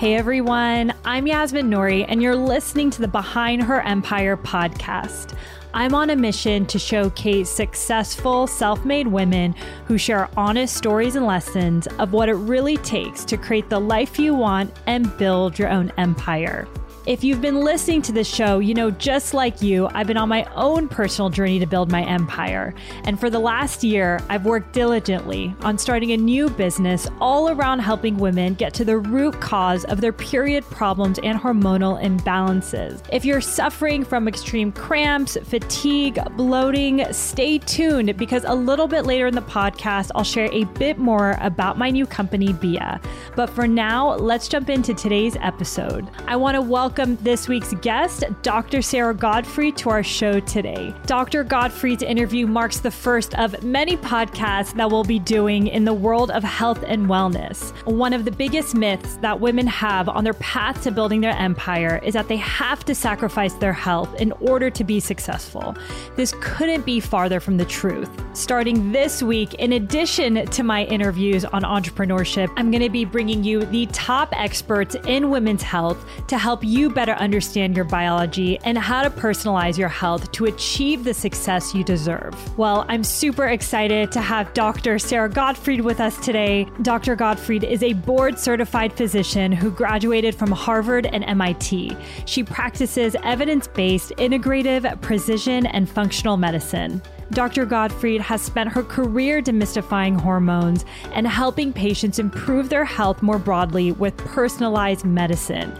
[0.00, 5.36] Hey everyone, I'm Yasmin Nouri, and you're listening to the Behind Her Empire podcast.
[5.74, 11.26] I'm on a mission to showcase successful, self made women who share honest stories and
[11.26, 15.68] lessons of what it really takes to create the life you want and build your
[15.68, 16.66] own empire.
[17.10, 20.28] If you've been listening to this show, you know, just like you, I've been on
[20.28, 22.72] my own personal journey to build my empire.
[23.02, 27.80] And for the last year, I've worked diligently on starting a new business all around
[27.80, 33.02] helping women get to the root cause of their period problems and hormonal imbalances.
[33.12, 39.26] If you're suffering from extreme cramps, fatigue, bloating, stay tuned because a little bit later
[39.26, 43.00] in the podcast, I'll share a bit more about my new company, Bia.
[43.34, 46.08] But for now, let's jump into today's episode.
[46.28, 48.82] I want to welcome welcome this week's guest, Dr.
[48.82, 50.94] Sarah Gottfried, to our show today.
[51.06, 51.42] Dr.
[51.42, 56.30] Gottfried's interview marks the first of many podcasts that we'll be doing in the world
[56.30, 57.72] of health and wellness.
[57.86, 62.02] One of the biggest myths that women have on their path to building their empire
[62.04, 65.74] is that they have to sacrifice their health in order to be successful.
[66.16, 68.10] This couldn't be farther from the truth.
[68.34, 73.42] Starting this week, in addition to my interviews on entrepreneurship, I'm going to be bringing
[73.42, 78.58] you the top experts in women's health to help you you better understand your biology
[78.64, 82.34] and how to personalize your health to achieve the success you deserve.
[82.56, 84.98] Well, I'm super excited to have Dr.
[84.98, 86.66] Sarah Gottfried with us today.
[86.80, 87.16] Dr.
[87.16, 91.94] Gottfried is a board certified physician who graduated from Harvard and MIT.
[92.24, 97.02] She practices evidence based integrative, precision, and functional medicine.
[97.32, 97.64] Dr.
[97.64, 103.92] Gottfried has spent her career demystifying hormones and helping patients improve their health more broadly
[103.92, 105.72] with personalized medicine.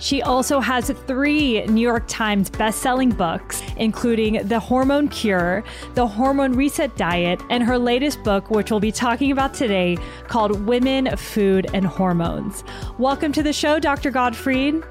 [0.00, 6.52] She also has three New York Times best-selling books, including The Hormone Cure, The Hormone
[6.52, 11.66] Reset Diet, and her latest book, which we'll be talking about today, called Women, Food,
[11.74, 12.62] and Hormones.
[12.98, 14.10] Welcome to the show, Dr.
[14.10, 14.82] Gottfried.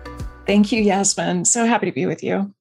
[0.45, 1.45] Thank you, Yasmin.
[1.45, 2.53] So happy to be with you.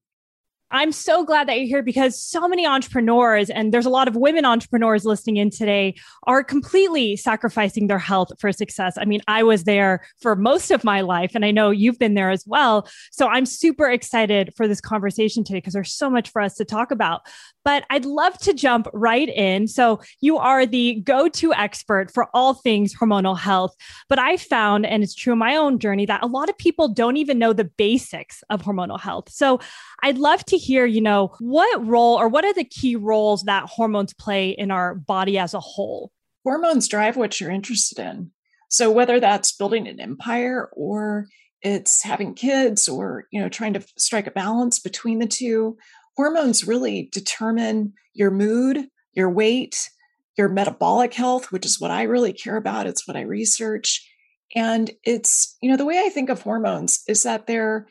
[0.70, 4.16] I'm so glad that you're here because so many entrepreneurs, and there's a lot of
[4.16, 5.94] women entrepreneurs listening in today,
[6.24, 8.98] are completely sacrificing their health for success.
[8.98, 12.14] I mean, I was there for most of my life, and I know you've been
[12.14, 12.88] there as well.
[13.12, 16.64] So I'm super excited for this conversation today because there's so much for us to
[16.64, 17.22] talk about.
[17.64, 19.66] But I'd love to jump right in.
[19.68, 23.74] So you are the go to expert for all things hormonal health.
[24.08, 26.88] But I found, and it's true in my own journey, that a lot of people
[26.88, 29.30] don't even know the basics of hormonal health.
[29.30, 29.60] So
[30.02, 33.64] I'd love to hear, you know, what role or what are the key roles that
[33.64, 36.12] hormones play in our body as a whole?
[36.44, 38.30] Hormones drive what you're interested in.
[38.68, 41.26] So whether that's building an empire or
[41.62, 45.76] it's having kids or, you know, trying to strike a balance between the two,
[46.16, 49.88] hormones really determine your mood, your weight,
[50.36, 52.86] your metabolic health, which is what I really care about.
[52.86, 54.06] It's what I research.
[54.54, 57.86] And it's, you know, the way I think of hormones is that they're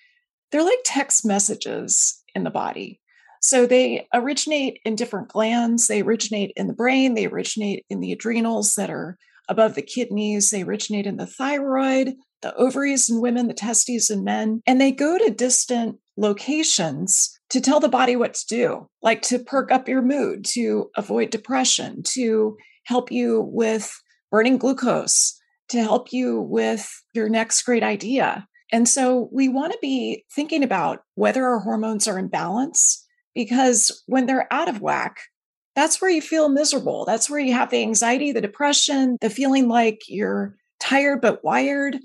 [0.51, 2.99] they're like text messages in the body.
[3.41, 5.87] So they originate in different glands.
[5.87, 7.13] They originate in the brain.
[7.13, 10.49] They originate in the adrenals that are above the kidneys.
[10.49, 14.61] They originate in the thyroid, the ovaries in women, the testes in men.
[14.65, 19.39] And they go to distant locations to tell the body what to do, like to
[19.39, 23.93] perk up your mood, to avoid depression, to help you with
[24.31, 28.47] burning glucose, to help you with your next great idea.
[28.71, 34.03] And so we want to be thinking about whether our hormones are in balance because
[34.07, 35.17] when they're out of whack,
[35.75, 37.05] that's where you feel miserable.
[37.05, 41.97] That's where you have the anxiety, the depression, the feeling like you're tired but wired.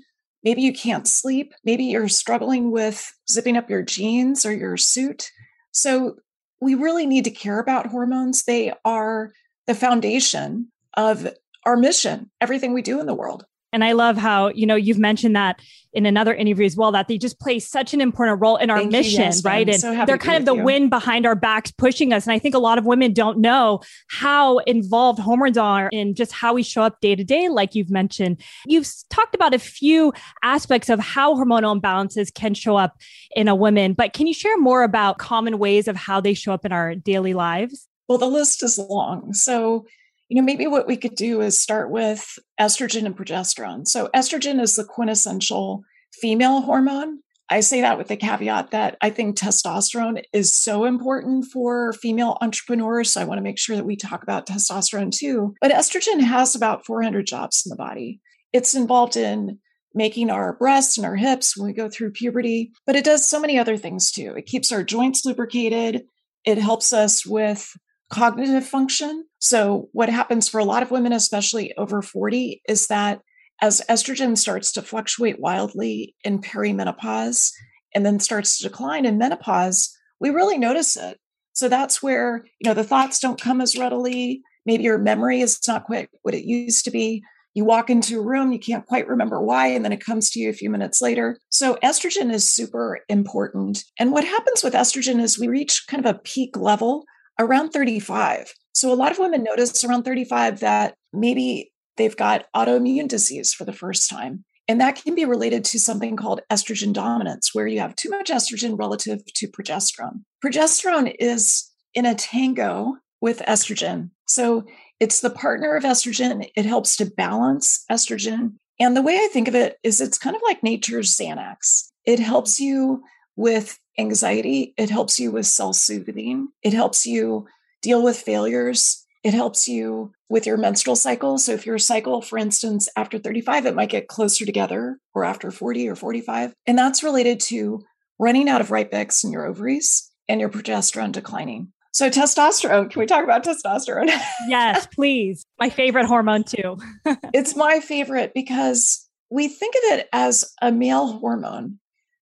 [0.43, 1.53] Maybe you can't sleep.
[1.63, 5.31] Maybe you're struggling with zipping up your jeans or your suit.
[5.71, 6.17] So
[6.59, 8.43] we really need to care about hormones.
[8.43, 9.31] They are
[9.67, 11.33] the foundation of
[11.65, 13.45] our mission, everything we do in the world.
[13.73, 15.61] And I love how, you know, you've mentioned that
[15.93, 18.79] in another interview as well, that they just play such an important role in our
[18.79, 19.67] Thank mission, you, yes, right?
[19.67, 20.63] And so they're kind of the you.
[20.63, 22.25] wind behind our backs pushing us.
[22.25, 26.31] And I think a lot of women don't know how involved hormones are in just
[26.31, 28.41] how we show up day to day, like you've mentioned.
[28.65, 30.13] You've talked about a few
[30.43, 32.97] aspects of how hormonal imbalances can show up
[33.35, 36.53] in a woman, but can you share more about common ways of how they show
[36.53, 37.87] up in our daily lives?
[38.07, 39.33] Well, the list is long.
[39.33, 39.85] So
[40.31, 43.85] you know, maybe what we could do is start with estrogen and progesterone.
[43.85, 45.83] So, estrogen is the quintessential
[46.21, 47.19] female hormone.
[47.49, 52.37] I say that with the caveat that I think testosterone is so important for female
[52.39, 53.11] entrepreneurs.
[53.11, 55.53] So, I want to make sure that we talk about testosterone too.
[55.59, 58.21] But estrogen has about 400 jobs in the body.
[58.53, 59.59] It's involved in
[59.93, 63.37] making our breasts and our hips when we go through puberty, but it does so
[63.37, 64.33] many other things too.
[64.37, 66.03] It keeps our joints lubricated.
[66.45, 67.69] It helps us with
[68.11, 69.25] cognitive function.
[69.39, 73.21] So, what happens for a lot of women, especially over 40, is that
[73.61, 77.51] as estrogen starts to fluctuate wildly in perimenopause
[77.95, 81.19] and then starts to decline in menopause, we really notice it.
[81.53, 84.41] So that's where, you know, the thoughts don't come as readily.
[84.65, 87.23] Maybe your memory is not quite what it used to be.
[87.53, 90.39] You walk into a room, you can't quite remember why, and then it comes to
[90.39, 91.37] you a few minutes later.
[91.49, 93.83] So, estrogen is super important.
[93.99, 97.05] And what happens with estrogen is we reach kind of a peak level
[97.41, 98.53] around 35.
[98.73, 103.65] So, a lot of women notice around 35 that maybe they've got autoimmune disease for
[103.65, 104.45] the first time.
[104.67, 108.29] And that can be related to something called estrogen dominance, where you have too much
[108.29, 110.21] estrogen relative to progesterone.
[110.43, 114.11] Progesterone is in a tango with estrogen.
[114.27, 114.63] So
[114.99, 116.47] it's the partner of estrogen.
[116.55, 118.53] It helps to balance estrogen.
[118.79, 121.89] And the way I think of it is it's kind of like nature's Xanax.
[122.05, 123.03] It helps you
[123.35, 127.47] with anxiety, it helps you with self soothing, it helps you
[127.81, 131.37] deal with failures, it helps you with your menstrual cycle.
[131.37, 135.51] So, if your cycle, for instance, after 35, it might get closer together, or after
[135.51, 136.53] 40 or 45.
[136.65, 137.81] And that's related to
[138.19, 141.73] running out of right X in your ovaries and your progesterone declining.
[141.93, 144.07] So testosterone, can we talk about testosterone?
[144.47, 145.43] yes, please.
[145.59, 146.77] My favorite hormone too.
[147.33, 151.79] it's my favorite because we think of it as a male hormone,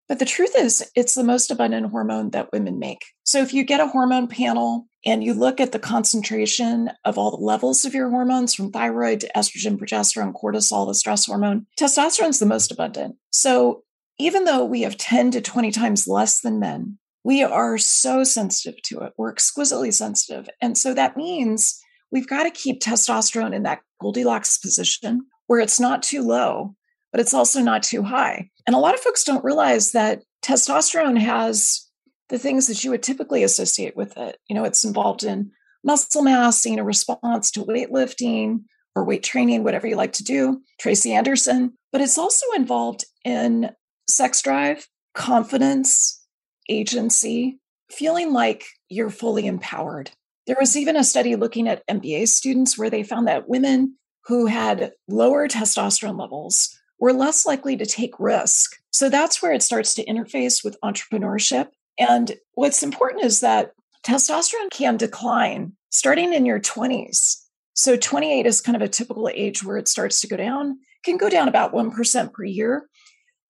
[0.09, 3.05] but the truth is it's the most abundant hormone that women make.
[3.23, 7.29] So if you get a hormone panel and you look at the concentration of all
[7.29, 12.29] the levels of your hormones from thyroid to estrogen, progesterone, cortisol, the stress hormone, testosterone
[12.29, 13.15] is the most abundant.
[13.29, 13.83] So
[14.17, 18.81] even though we have 10 to 20 times less than men, we are so sensitive
[18.83, 19.13] to it.
[19.15, 20.49] We're exquisitely sensitive.
[20.59, 21.79] And so that means
[22.11, 26.75] we've got to keep testosterone in that Goldilocks position where it's not too low,
[27.11, 28.49] but it's also not too high.
[28.69, 31.87] And a lot of folks don't realize that testosterone has
[32.27, 34.37] the things that you would typically associate with it.
[34.47, 35.49] You know, it's involved in
[35.83, 38.59] muscle mass, seeing a response to weightlifting
[38.95, 43.71] or weight training, whatever you like to do, Tracy Anderson, but it's also involved in
[44.07, 46.23] sex drive, confidence,
[46.69, 47.57] agency,
[47.89, 50.11] feeling like you're fully empowered.
[50.45, 53.95] There was even a study looking at MBA students where they found that women
[54.25, 58.75] who had lower testosterone levels were less likely to take risk.
[58.91, 61.69] So that's where it starts to interface with entrepreneurship.
[61.97, 63.71] And what's important is that
[64.05, 67.43] testosterone can decline starting in your 20s.
[67.73, 71.05] So 28 is kind of a typical age where it starts to go down, it
[71.05, 72.87] can go down about 1% per year.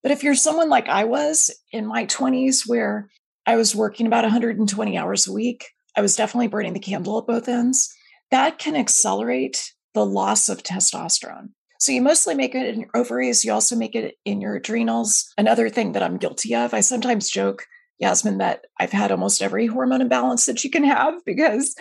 [0.03, 3.09] But if you're someone like I was in my 20s, where
[3.45, 5.65] I was working about 120 hours a week,
[5.95, 7.93] I was definitely burning the candle at both ends,
[8.31, 11.49] that can accelerate the loss of testosterone.
[11.79, 15.33] So you mostly make it in your ovaries, you also make it in your adrenals.
[15.37, 17.65] Another thing that I'm guilty of, I sometimes joke,
[17.99, 21.75] Yasmin, that I've had almost every hormone imbalance that you can have because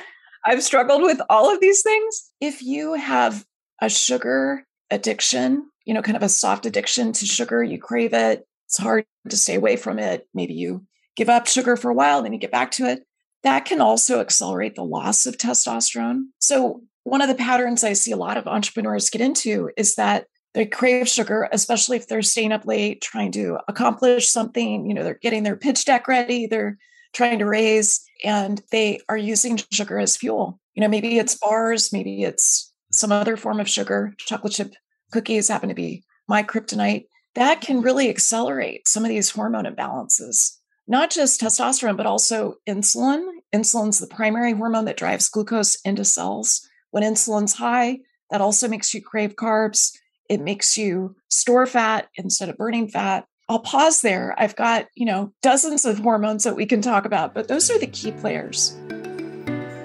[0.46, 2.30] I've struggled with all of these things.
[2.40, 3.44] If you have
[3.80, 7.62] a sugar addiction, you know, kind of a soft addiction to sugar.
[7.62, 8.46] You crave it.
[8.66, 10.26] It's hard to stay away from it.
[10.34, 10.84] Maybe you
[11.16, 13.04] give up sugar for a while, then you get back to it.
[13.42, 16.24] That can also accelerate the loss of testosterone.
[16.38, 20.26] So, one of the patterns I see a lot of entrepreneurs get into is that
[20.54, 24.88] they crave sugar, especially if they're staying up late trying to accomplish something.
[24.88, 26.78] You know, they're getting their pitch deck ready, they're
[27.12, 30.58] trying to raise, and they are using sugar as fuel.
[30.74, 34.74] You know, maybe it's bars, maybe it's some other form of sugar, chocolate chip
[35.12, 40.56] cookies happen to be my kryptonite, that can really accelerate some of these hormone imbalances.
[40.86, 43.26] Not just testosterone, but also insulin.
[43.54, 46.66] Insulin's the primary hormone that drives glucose into cells.
[46.90, 49.96] When insulin's high, that also makes you crave carbs.
[50.28, 53.26] It makes you store fat instead of burning fat.
[53.48, 54.34] I'll pause there.
[54.38, 57.78] I've got, you know, dozens of hormones that we can talk about, but those are
[57.78, 58.76] the key players.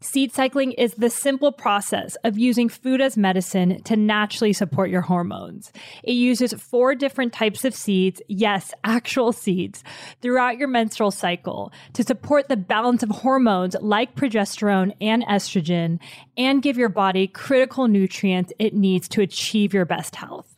[0.00, 5.00] Seed cycling is the simple process of using food as medicine to naturally support your
[5.00, 5.72] hormones.
[6.04, 9.82] It uses four different types of seeds, yes, actual seeds,
[10.22, 15.98] throughout your menstrual cycle to support the balance of hormones like progesterone and estrogen
[16.36, 20.57] and give your body critical nutrients it needs to achieve your best health.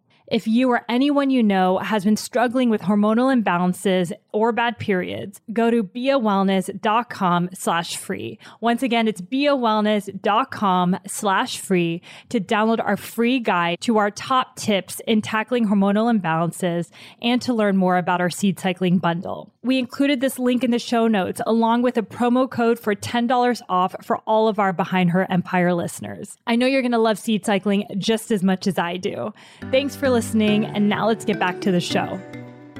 [0.31, 5.41] If you or anyone you know has been struggling with hormonal imbalances or bad periods,
[5.51, 8.39] go to beawellness.com slash free.
[8.61, 15.01] Once again, it's beawellness.com slash free to download our free guide to our top tips
[15.05, 16.89] in tackling hormonal imbalances
[17.21, 19.51] and to learn more about our seed cycling bundle.
[19.63, 23.61] We included this link in the show notes along with a promo code for $10
[23.69, 26.35] off for all of our Behind Her Empire listeners.
[26.47, 29.31] I know you're going to love seed cycling just as much as I do.
[29.69, 30.65] Thanks for listening.
[30.65, 32.19] And now let's get back to the show.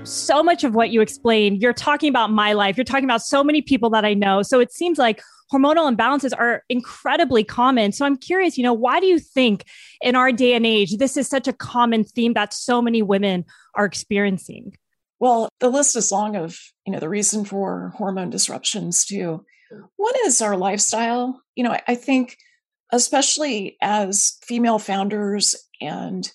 [0.03, 2.77] So much of what you explained, you're talking about my life.
[2.77, 4.41] You're talking about so many people that I know.
[4.41, 5.21] So it seems like
[5.53, 7.91] hormonal imbalances are incredibly common.
[7.91, 9.65] So I'm curious, you know, why do you think
[10.01, 13.45] in our day and age, this is such a common theme that so many women
[13.75, 14.75] are experiencing?
[15.21, 19.45] Well, the list is long of, you know, the reason for hormone disruptions too.
[19.71, 19.81] Mm.
[19.95, 21.39] One is our lifestyle.
[21.55, 22.37] You know, I think
[22.91, 26.29] especially as female founders and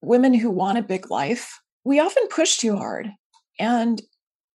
[0.00, 3.10] women who want a big life, we often push too hard
[3.60, 4.00] and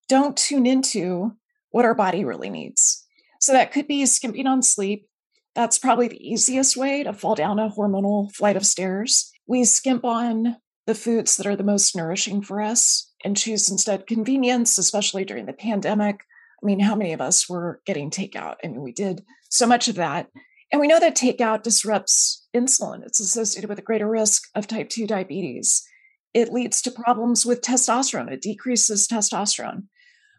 [0.08, 1.32] don't tune into
[1.70, 3.04] what our body really needs.
[3.38, 5.06] So that could be skimping on sleep.
[5.54, 9.30] That's probably the easiest way to fall down a hormonal flight of stairs.
[9.46, 10.56] We skimp on
[10.86, 15.46] the foods that are the most nourishing for us and choose instead convenience, especially during
[15.46, 16.20] the pandemic.
[16.62, 18.56] I mean, how many of us were getting takeout?
[18.64, 20.28] I mean, we did so much of that.
[20.70, 23.02] And we know that takeout disrupts insulin.
[23.04, 25.86] It's associated with a greater risk of type 2 diabetes.
[26.34, 29.84] It leads to problems with testosterone, it decreases testosterone.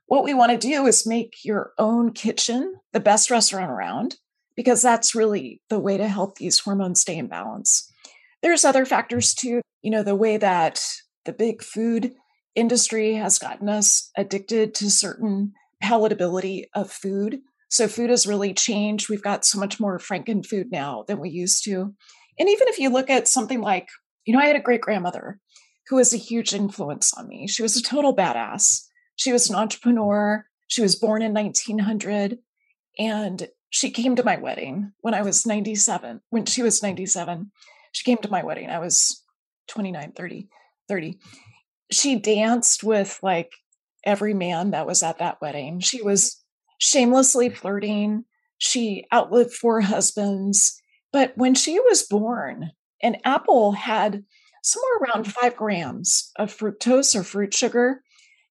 [0.05, 4.17] What we want to do is make your own kitchen the best restaurant around
[4.55, 7.91] because that's really the way to help these hormones stay in balance.
[8.41, 10.83] There's other factors too, you know, the way that
[11.25, 12.13] the big food
[12.55, 15.53] industry has gotten us addicted to certain
[15.83, 17.39] palatability of food.
[17.69, 19.09] So food has really changed.
[19.09, 21.93] We've got so much more Franken food now than we used to.
[22.37, 23.87] And even if you look at something like,
[24.25, 25.39] you know, I had a great grandmother
[25.87, 27.47] who was a huge influence on me.
[27.47, 28.85] She was a total badass.
[29.15, 30.45] She was an entrepreneur.
[30.67, 32.37] She was born in 1900
[32.97, 36.21] and she came to my wedding when I was 97.
[36.29, 37.51] When she was 97,
[37.91, 38.69] she came to my wedding.
[38.69, 39.23] I was
[39.67, 40.47] 29, 30,
[40.87, 41.19] 30.
[41.91, 43.51] She danced with like
[44.05, 45.79] every man that was at that wedding.
[45.79, 46.43] She was
[46.79, 48.25] shamelessly flirting.
[48.57, 50.81] She outlived four husbands.
[51.11, 54.23] But when she was born, an apple had
[54.63, 58.03] somewhere around five grams of fructose or fruit sugar.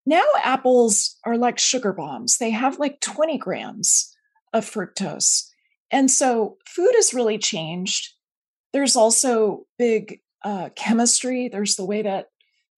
[0.07, 4.15] Now apples are like sugar bombs, they have like 20 grams
[4.53, 5.49] of fructose.
[5.91, 8.15] And so food has really changed.
[8.73, 11.49] There's also big uh, chemistry.
[11.49, 12.29] There's the way that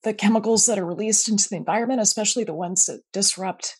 [0.02, 3.76] the chemicals that are released into the environment, especially the ones that disrupt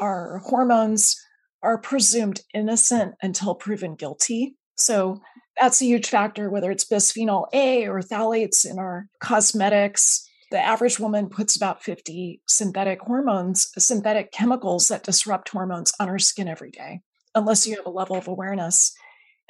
[0.00, 1.16] our hormones
[1.62, 4.56] are presumed innocent until proven guilty.
[4.76, 5.20] So
[5.60, 10.26] that's a huge factor, whether it's bisphenol A or phthalates in our cosmetics.
[10.50, 16.18] The average woman puts about 50 synthetic hormones, synthetic chemicals that disrupt hormones on her
[16.18, 17.00] skin every day,
[17.34, 18.92] unless you have a level of awareness.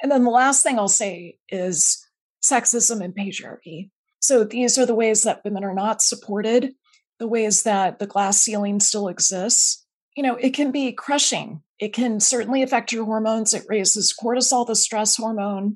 [0.01, 2.05] And then the last thing I'll say is
[2.43, 3.89] sexism and patriarchy.
[4.23, 6.75] So these are the ways that women are not supported,
[7.19, 9.85] the ways that the glass ceiling still exists.
[10.15, 11.61] You know, it can be crushing.
[11.77, 13.53] It can certainly affect your hormones.
[13.53, 15.75] It raises cortisol, the stress hormone.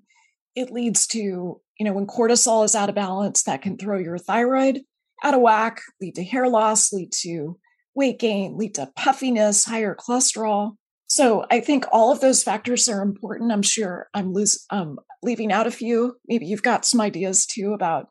[0.56, 4.18] It leads to, you know, when cortisol is out of balance, that can throw your
[4.18, 4.80] thyroid
[5.26, 7.60] out of whack, lead to hair loss, lead to
[7.96, 10.78] weight gain, lead to puffiness, higher cholesterol.
[11.08, 13.52] So I think all of those factors are important.
[13.52, 16.16] I'm sure I'm lose, um, leaving out a few.
[16.30, 18.08] Maybe you've got some ideas too about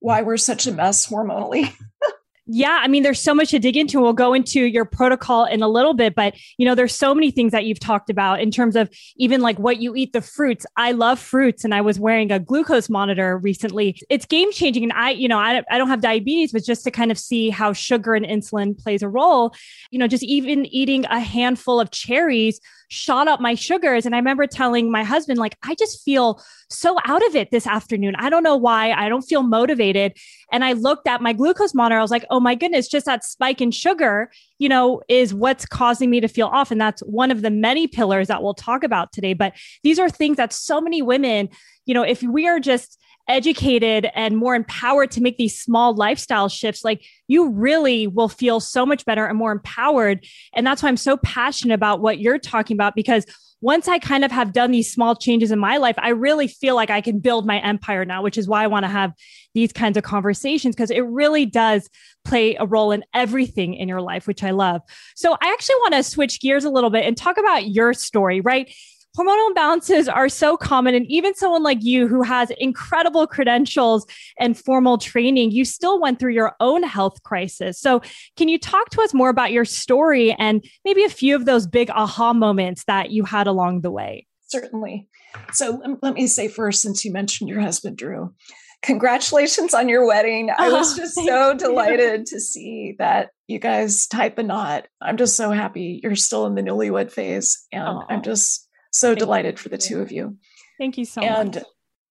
[0.00, 1.72] why we're such a mess hormonally.
[2.50, 4.00] Yeah, I mean, there's so much to dig into.
[4.00, 7.30] We'll go into your protocol in a little bit, but you know, there's so many
[7.30, 8.88] things that you've talked about in terms of
[9.18, 10.64] even like what you eat, the fruits.
[10.74, 14.00] I love fruits, and I was wearing a glucose monitor recently.
[14.08, 16.90] It's game changing, and I, you know, I, I don't have diabetes, but just to
[16.90, 19.54] kind of see how sugar and insulin plays a role,
[19.90, 24.06] you know, just even eating a handful of cherries shot up my sugars.
[24.06, 27.66] And I remember telling my husband, like, I just feel so out of it this
[27.66, 28.14] afternoon.
[28.16, 28.92] I don't know why.
[28.92, 30.16] I don't feel motivated.
[30.50, 31.98] And I looked at my glucose monitor.
[31.98, 34.30] I was like, oh Oh my goodness, just that spike in sugar,
[34.60, 36.70] you know, is what's causing me to feel off.
[36.70, 39.32] And that's one of the many pillars that we'll talk about today.
[39.34, 41.48] But these are things that so many women,
[41.84, 42.96] you know, if we are just,
[43.28, 48.58] educated and more empowered to make these small lifestyle shifts, like you really will feel
[48.58, 50.26] so much better and more empowered.
[50.54, 53.26] And that's why I'm so passionate about what you're talking about because
[53.60, 56.76] once I kind of have done these small changes in my life, I really feel
[56.76, 59.12] like I can build my empire now, which is why I want to have
[59.54, 61.90] these kinds of conversations because it really does
[62.24, 64.82] play a role in everything in your life, which I love.
[65.16, 68.40] So I actually want to switch gears a little bit and talk about your story,
[68.40, 68.72] right?
[69.18, 70.94] Hormonal imbalances are so common.
[70.94, 74.06] And even someone like you who has incredible credentials
[74.38, 77.80] and formal training, you still went through your own health crisis.
[77.80, 78.00] So,
[78.36, 81.66] can you talk to us more about your story and maybe a few of those
[81.66, 84.26] big aha moments that you had along the way?
[84.46, 85.08] Certainly.
[85.52, 88.34] So, um, let me say first, since you mentioned your husband, Drew,
[88.82, 90.50] congratulations on your wedding.
[90.50, 94.86] I oh, was just so delighted to see that you guys tied the knot.
[95.00, 97.66] I'm just so happy you're still in the newlywed phase.
[97.72, 98.04] And oh.
[98.08, 99.58] I'm just so Thank delighted you.
[99.58, 100.36] for the two of you.
[100.78, 101.56] Thank you so and much.
[101.56, 101.64] And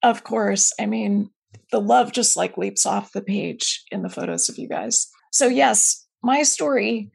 [0.03, 1.29] of course, I mean,
[1.71, 5.07] the love just like leaps off the page in the photos of you guys.
[5.31, 7.11] So, yes, my story,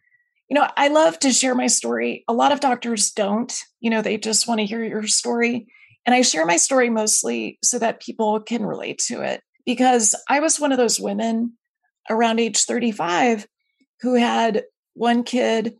[0.48, 2.24] you know, I love to share my story.
[2.28, 5.66] A lot of doctors don't, you know, they just want to hear your story.
[6.04, 10.40] And I share my story mostly so that people can relate to it because I
[10.40, 11.56] was one of those women
[12.10, 13.46] around age 35
[14.00, 15.76] who had one kid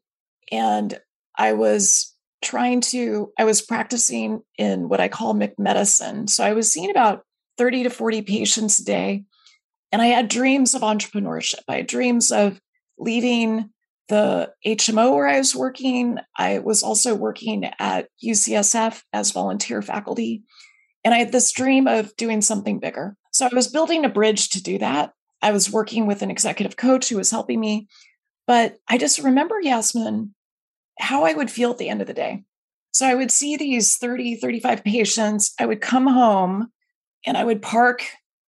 [0.51, 0.99] and
[1.37, 2.12] I was
[2.43, 6.29] trying to, I was practicing in what I call McMedicine.
[6.29, 7.25] So I was seeing about
[7.59, 9.25] 30 to 40 patients a day.
[9.91, 11.63] And I had dreams of entrepreneurship.
[11.69, 12.61] I had dreams of
[12.99, 13.71] leaving
[14.09, 16.19] the HMO where I was working.
[16.37, 20.43] I was also working at UCSF as volunteer faculty.
[21.05, 23.17] And I had this dream of doing something bigger.
[23.33, 25.13] So I was building a bridge to do that.
[25.41, 27.89] I was working with an executive coach who was helping me.
[28.47, 30.35] But I just remember, Yasmin,
[30.99, 32.45] how I would feel at the end of the day.
[32.93, 35.55] So I would see these 30, 35 patients.
[35.59, 36.69] I would come home
[37.27, 38.05] and I would park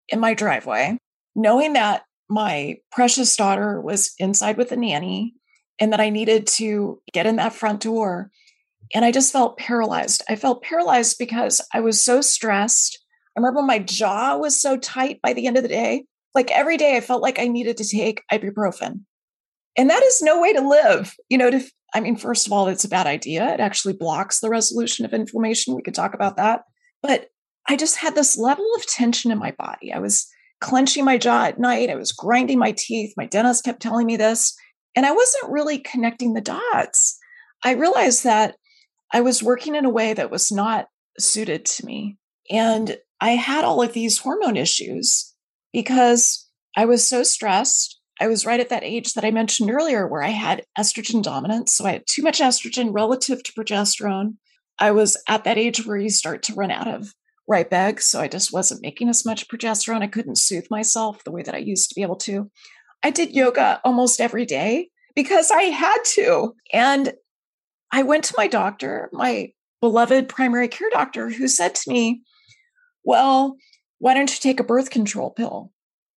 [0.09, 0.98] in my driveway,
[1.35, 5.35] knowing that my precious daughter was inside with a nanny
[5.79, 8.31] and that I needed to get in that front door.
[8.94, 10.22] And I just felt paralyzed.
[10.29, 12.98] I felt paralyzed because I was so stressed.
[13.37, 16.05] I remember my jaw was so tight by the end of the day.
[16.35, 19.00] Like every day, I felt like I needed to take ibuprofen.
[19.76, 21.14] And that is no way to live.
[21.29, 21.61] You know, to
[21.94, 23.53] I mean, first of all, it's a bad idea.
[23.53, 25.74] It actually blocks the resolution of inflammation.
[25.74, 26.62] We could talk about that.
[27.03, 27.29] But
[27.68, 29.92] I just had this level of tension in my body.
[29.92, 30.26] I was
[30.61, 31.90] clenching my jaw at night.
[31.90, 33.14] I was grinding my teeth.
[33.16, 34.55] My dentist kept telling me this.
[34.94, 37.18] And I wasn't really connecting the dots.
[37.64, 38.57] I realized that
[39.12, 40.87] I was working in a way that was not
[41.18, 42.18] suited to me.
[42.50, 45.35] And I had all of these hormone issues
[45.72, 48.00] because I was so stressed.
[48.21, 51.75] I was right at that age that I mentioned earlier where I had estrogen dominance.
[51.75, 54.35] So I had too much estrogen relative to progesterone.
[54.79, 57.15] I was at that age where you start to run out of
[57.49, 58.05] right eggs.
[58.07, 60.03] So I just wasn't making as much progesterone.
[60.03, 62.51] I couldn't soothe myself the way that I used to be able to.
[63.03, 66.55] I did yoga almost every day because I had to.
[66.73, 67.15] And
[67.91, 72.23] I went to my doctor, my beloved primary care doctor, who said to me,
[73.03, 73.57] Well,
[73.99, 75.73] why don't you take a birth control pill?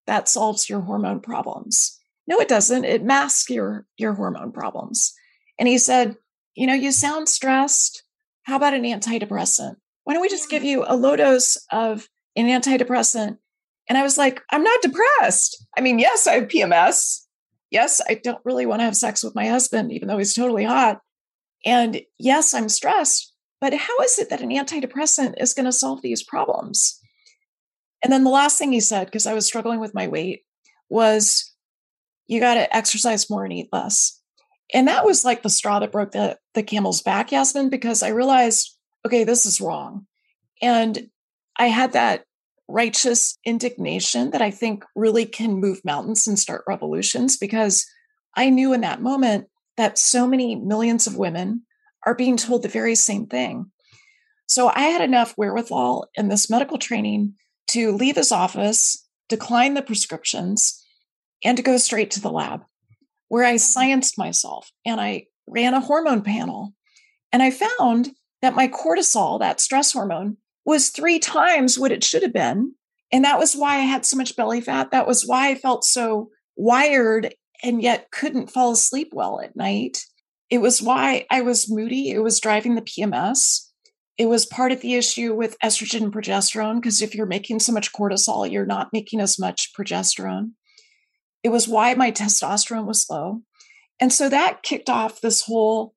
[0.08, 2.00] That solves your hormone problems.
[2.28, 2.86] No, it doesn't.
[2.86, 5.13] It masks your, your hormone problems.
[5.60, 6.16] And he said,
[6.56, 8.04] You know, you sound stressed.
[8.44, 9.76] How about an antidepressant?
[10.04, 13.38] Why don't we just give you a low dose of an antidepressant?
[13.89, 15.66] And I was like, I'm not depressed.
[15.78, 17.22] I mean, yes, I have PMS.
[17.70, 20.63] Yes, I don't really want to have sex with my husband, even though he's totally
[20.63, 21.02] hot.
[21.66, 26.02] And yes, I'm stressed, but how is it that an antidepressant is going to solve
[26.02, 27.00] these problems?
[28.04, 30.44] And then the last thing he said, because I was struggling with my weight,
[30.89, 31.54] was
[32.28, 34.20] you got to exercise more and eat less.
[34.74, 38.10] And that was like the straw that broke the, the camel's back, Yasmin, because I
[38.10, 40.06] realized, okay, this is wrong.
[40.62, 41.10] And
[41.58, 42.26] I had that
[42.68, 47.86] righteous indignation that I think really can move mountains and start revolutions because
[48.36, 51.63] I knew in that moment that so many millions of women
[52.06, 53.72] are being told the very same thing.
[54.48, 57.36] So I had enough wherewithal in this medical training
[57.67, 60.84] to leave his office, decline the prescriptions,
[61.43, 62.62] and to go straight to the lab
[63.34, 66.76] where I scienced myself and I ran a hormone panel.
[67.32, 68.12] And I found
[68.43, 72.76] that my cortisol, that stress hormone, was three times what it should have been.
[73.12, 74.91] And that was why I had so much belly fat.
[74.91, 80.06] That was why I felt so wired and yet couldn't fall asleep well at night.
[80.52, 82.12] It was why I was moody.
[82.12, 83.67] It was driving the PMS.
[84.17, 87.71] It was part of the issue with estrogen and progesterone, because if you're making so
[87.71, 90.52] much cortisol, you're not making as much progesterone.
[91.41, 93.41] It was why my testosterone was low.
[93.99, 95.93] And so that kicked off this whole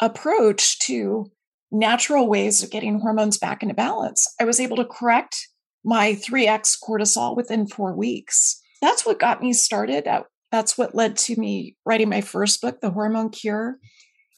[0.00, 1.30] approach to
[1.70, 4.26] natural ways of getting hormones back into balance.
[4.40, 5.48] I was able to correct
[5.84, 8.60] my 3x cortisol within four weeks.
[8.80, 10.08] That's what got me started.
[10.50, 13.76] That's what led to me writing my first book, The Hormone Cure.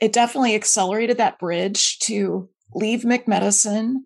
[0.01, 3.97] It definitely accelerated that bridge to leave McMedicine,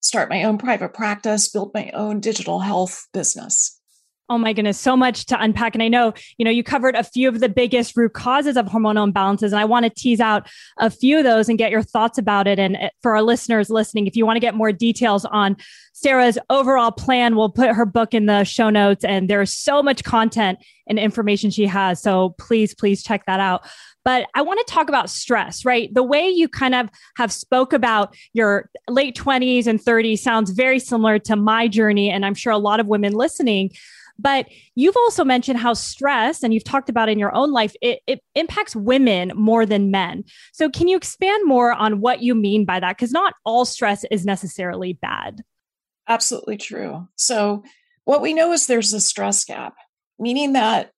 [0.00, 3.80] start my own private practice, build my own digital health business.
[4.28, 5.74] Oh my goodness, so much to unpack.
[5.74, 8.64] And I know, you know, you covered a few of the biggest root causes of
[8.64, 9.46] hormonal imbalances.
[9.46, 12.46] And I want to tease out a few of those and get your thoughts about
[12.46, 12.58] it.
[12.58, 15.56] And eh, for our listeners listening, if you want to get more details on
[15.92, 19.04] Sarah's overall plan, we'll put her book in the show notes.
[19.04, 22.00] And there's so much content and information she has.
[22.00, 23.66] So please, please check that out.
[24.04, 25.92] But I want to talk about stress, right?
[25.94, 30.78] The way you kind of have spoke about your late 20s and 30s sounds very
[30.78, 32.10] similar to my journey.
[32.10, 33.70] And I'm sure a lot of women listening
[34.18, 38.00] but you've also mentioned how stress, and you've talked about in your own life, it,
[38.06, 40.24] it impacts women more than men.
[40.52, 42.96] So, can you expand more on what you mean by that?
[42.96, 45.42] Because not all stress is necessarily bad.
[46.08, 47.08] Absolutely true.
[47.16, 47.64] So,
[48.04, 49.74] what we know is there's a stress gap,
[50.18, 50.92] meaning that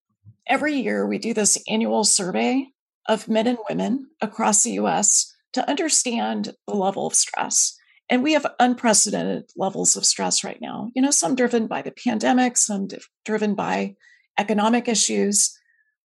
[0.47, 2.67] every year we do this annual survey
[3.09, 7.77] of men and women across the US to understand the level of stress.
[8.11, 10.91] And we have unprecedented levels of stress right now.
[10.95, 12.89] You know, some driven by the pandemic, some
[13.25, 13.95] driven by
[14.39, 15.57] economic issues.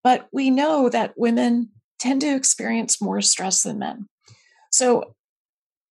[0.05, 4.07] But we know that women tend to experience more stress than men.
[4.71, 5.15] So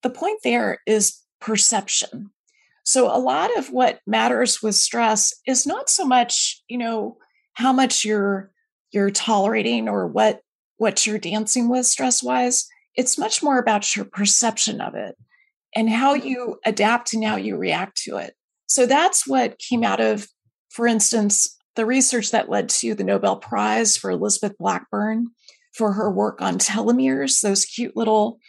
[0.03, 2.29] the point there is perception.
[2.85, 7.17] So a lot of what matters with stress is not so much, you know,
[7.53, 8.51] how much you're
[8.91, 10.39] you're tolerating or what
[10.77, 12.67] what you're dancing with stress wise.
[12.95, 15.15] It's much more about your perception of it
[15.75, 16.27] and how mm-hmm.
[16.27, 18.33] you adapt and how you react to it.
[18.67, 20.27] So that's what came out of,
[20.69, 25.27] for instance, the research that led to the Nobel Prize for Elizabeth Blackburn
[25.73, 28.39] for her work on telomeres, those cute little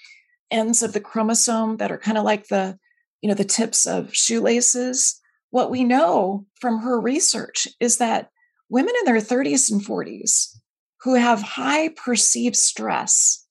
[0.50, 2.78] ends of the chromosome that are kind of like the,
[3.20, 5.20] you know, the tips of shoelaces.
[5.50, 8.30] What we know from her research is that
[8.70, 10.54] women in their 30s and 40s
[11.02, 13.46] who have high perceived stress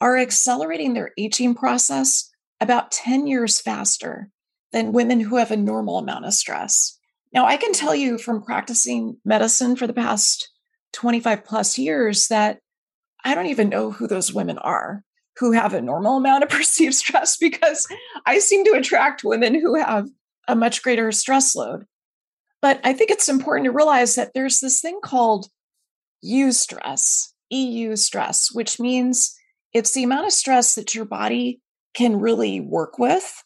[0.00, 4.30] are accelerating their aging process about 10 years faster
[4.72, 6.98] than women who have a normal amount of stress.
[7.32, 10.50] Now, I can tell you from practicing medicine for the past
[10.92, 12.58] 25 plus years that
[13.24, 15.04] I don't even know who those women are
[15.38, 17.86] who have a normal amount of perceived stress because
[18.26, 20.08] I seem to attract women who have
[20.48, 21.84] a much greater stress load.
[22.60, 25.48] But I think it's important to realize that there's this thing called
[26.24, 29.34] eustress, EU stress, which means
[29.72, 31.60] it's the amount of stress that your body
[31.94, 33.42] can really work with.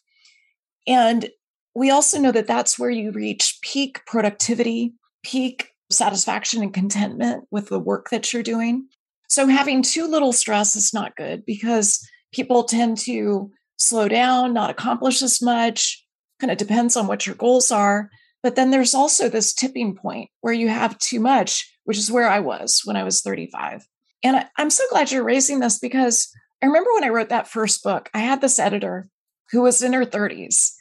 [0.87, 1.29] And
[1.73, 7.69] we also know that that's where you reach peak productivity, peak satisfaction and contentment with
[7.69, 8.87] the work that you're doing.
[9.27, 14.69] So having too little stress is not good because people tend to slow down, not
[14.69, 16.03] accomplish as much,
[16.39, 18.09] kind of depends on what your goals are.
[18.43, 22.27] But then there's also this tipping point where you have too much, which is where
[22.27, 23.87] I was when I was 35.
[24.23, 27.47] And I, am so glad you're raising this because I remember when I wrote that
[27.47, 29.09] first book, I had this editor
[29.51, 30.71] who was in her 30s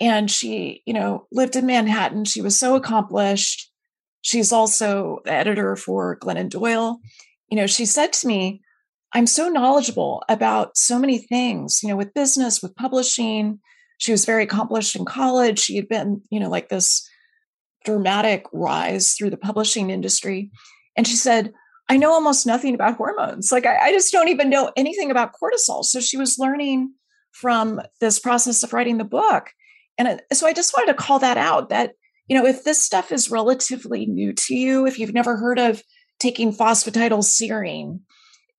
[0.00, 2.24] and she, you know, lived in Manhattan.
[2.24, 3.70] She was so accomplished.
[4.22, 7.00] She's also the editor for Glennon Doyle.
[7.48, 8.62] You know, she said to me,
[9.12, 13.60] I'm so knowledgeable about so many things, you know, with business, with publishing.
[13.98, 15.58] She was very accomplished in college.
[15.58, 17.08] She had been, you know, like this
[17.88, 20.50] dramatic rise through the publishing industry.
[20.94, 21.52] And she said,
[21.88, 23.50] I know almost nothing about hormones.
[23.50, 25.82] Like I, I just don't even know anything about cortisol.
[25.84, 26.92] So she was learning
[27.32, 29.50] from this process of writing the book.
[29.96, 31.92] And so I just wanted to call that out that,
[32.26, 35.82] you know, if this stuff is relatively new to you, if you've never heard of
[36.20, 38.00] taking phosphatidylserine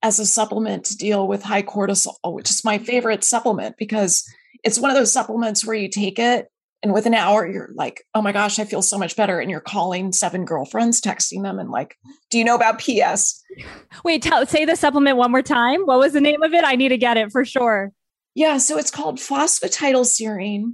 [0.02, 4.24] as a supplement to deal with high cortisol, which is my favorite supplement because
[4.64, 6.48] it's one of those supplements where you take it
[6.82, 9.40] and within an hour you're like, oh my gosh, I feel so much better.
[9.40, 11.98] And you're calling seven girlfriends, texting them, and like,
[12.30, 13.44] do you know about PS?
[14.04, 15.82] Wait, tell say the supplement one more time.
[15.82, 16.64] What was the name of it?
[16.64, 17.92] I need to get it for sure.
[18.36, 20.74] Yeah, so it's called phosphatidylserine.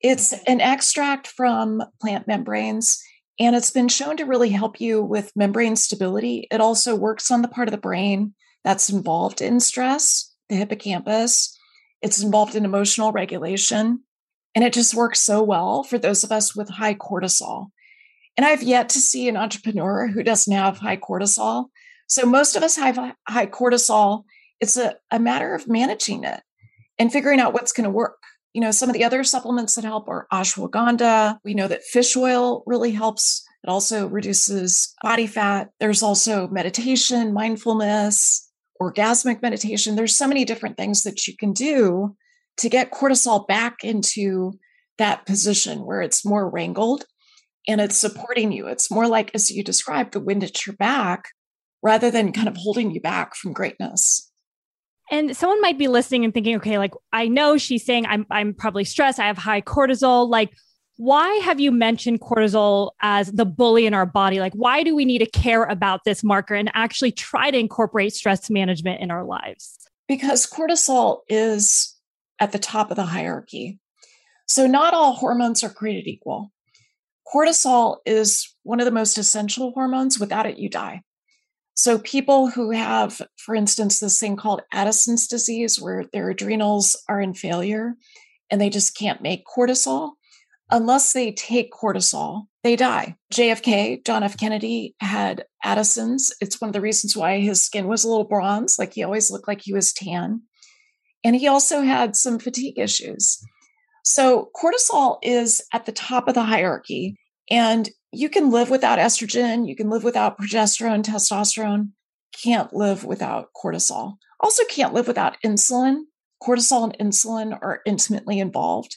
[0.00, 3.02] It's an extract from plant membranes,
[3.38, 6.48] and it's been shown to really help you with membrane stability.
[6.50, 11.56] It also works on the part of the brain that's involved in stress, the hippocampus.
[12.02, 14.00] It's involved in emotional regulation.
[14.56, 17.66] And it just works so well for those of us with high cortisol.
[18.38, 21.66] And I've yet to see an entrepreneur who doesn't have high cortisol.
[22.06, 24.24] So most of us have high cortisol.
[24.58, 26.40] It's a, a matter of managing it
[26.98, 28.16] and figuring out what's going to work.
[28.54, 31.38] You know, some of the other supplements that help are ashwagandha.
[31.44, 33.44] We know that fish oil really helps.
[33.62, 35.68] It also reduces body fat.
[35.80, 39.96] There's also meditation, mindfulness, orgasmic meditation.
[39.96, 42.16] There's so many different things that you can do
[42.58, 44.58] to get cortisol back into
[44.98, 47.04] that position where it's more wrangled
[47.68, 48.66] and it's supporting you.
[48.66, 51.28] It's more like, as you described, the wind at your back
[51.82, 54.30] rather than kind of holding you back from greatness.
[55.10, 58.54] And someone might be listening and thinking, okay, like I know she's saying I'm I'm
[58.54, 60.28] probably stressed, I have high cortisol.
[60.28, 60.52] Like,
[60.96, 64.40] why have you mentioned cortisol as the bully in our body?
[64.40, 68.14] Like, why do we need to care about this marker and actually try to incorporate
[68.14, 69.78] stress management in our lives?
[70.08, 71.95] Because cortisol is
[72.40, 73.78] at the top of the hierarchy.
[74.46, 76.52] So, not all hormones are created equal.
[77.32, 80.20] Cortisol is one of the most essential hormones.
[80.20, 81.02] Without it, you die.
[81.74, 87.20] So, people who have, for instance, this thing called Addison's disease, where their adrenals are
[87.20, 87.94] in failure
[88.50, 90.12] and they just can't make cortisol,
[90.70, 93.16] unless they take cortisol, they die.
[93.32, 94.36] JFK, John F.
[94.36, 96.32] Kennedy, had Addison's.
[96.40, 99.30] It's one of the reasons why his skin was a little bronze, like he always
[99.30, 100.42] looked like he was tan.
[101.24, 103.42] And he also had some fatigue issues.
[104.04, 107.16] So, cortisol is at the top of the hierarchy.
[107.50, 111.90] And you can live without estrogen, you can live without progesterone, testosterone,
[112.32, 114.16] can't live without cortisol.
[114.40, 116.02] Also, can't live without insulin.
[116.42, 118.96] Cortisol and insulin are intimately involved.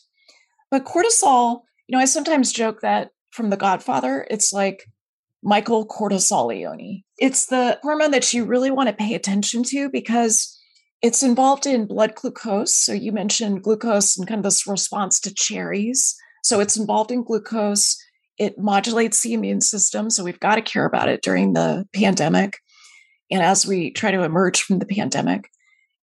[0.69, 4.85] But cortisol, you know, I sometimes joke that from The Godfather, it's like
[5.41, 7.03] Michael Cortisolione.
[7.17, 10.58] It's the hormone that you really want to pay attention to because
[11.01, 12.75] it's involved in blood glucose.
[12.75, 16.15] So you mentioned glucose and kind of this response to cherries.
[16.43, 17.97] So it's involved in glucose.
[18.37, 20.09] It modulates the immune system.
[20.09, 22.57] So we've got to care about it during the pandemic.
[23.31, 25.49] And as we try to emerge from the pandemic,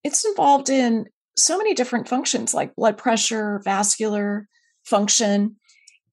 [0.04, 1.06] it's involved in
[1.36, 4.48] so many different functions like blood pressure, vascular
[4.84, 5.56] function.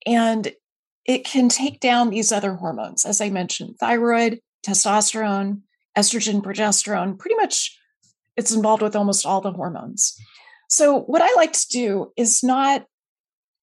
[0.05, 0.51] And
[1.05, 5.61] it can take down these other hormones, as I mentioned thyroid, testosterone,
[5.97, 7.77] estrogen, progesterone, pretty much
[8.37, 10.15] it's involved with almost all the hormones.
[10.69, 12.85] So what I like to do is not,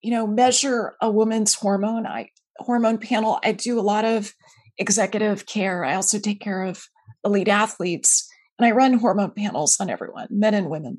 [0.02, 3.40] you know, measure a woman's hormone I hormone panel.
[3.42, 4.32] I do a lot of
[4.78, 5.84] executive care.
[5.84, 6.84] I also take care of
[7.24, 8.28] elite athletes
[8.58, 10.98] and I run hormone panels on everyone, men and women.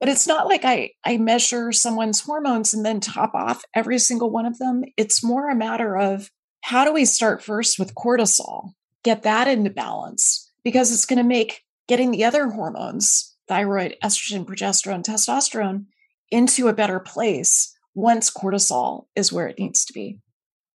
[0.00, 4.30] But it's not like I, I measure someone's hormones and then top off every single
[4.30, 4.82] one of them.
[4.96, 6.30] It's more a matter of
[6.62, 8.72] how do we start first with cortisol,
[9.04, 14.44] get that into balance, because it's going to make getting the other hormones, thyroid, estrogen,
[14.44, 15.86] progesterone, testosterone,
[16.30, 20.18] into a better place once cortisol is where it needs to be.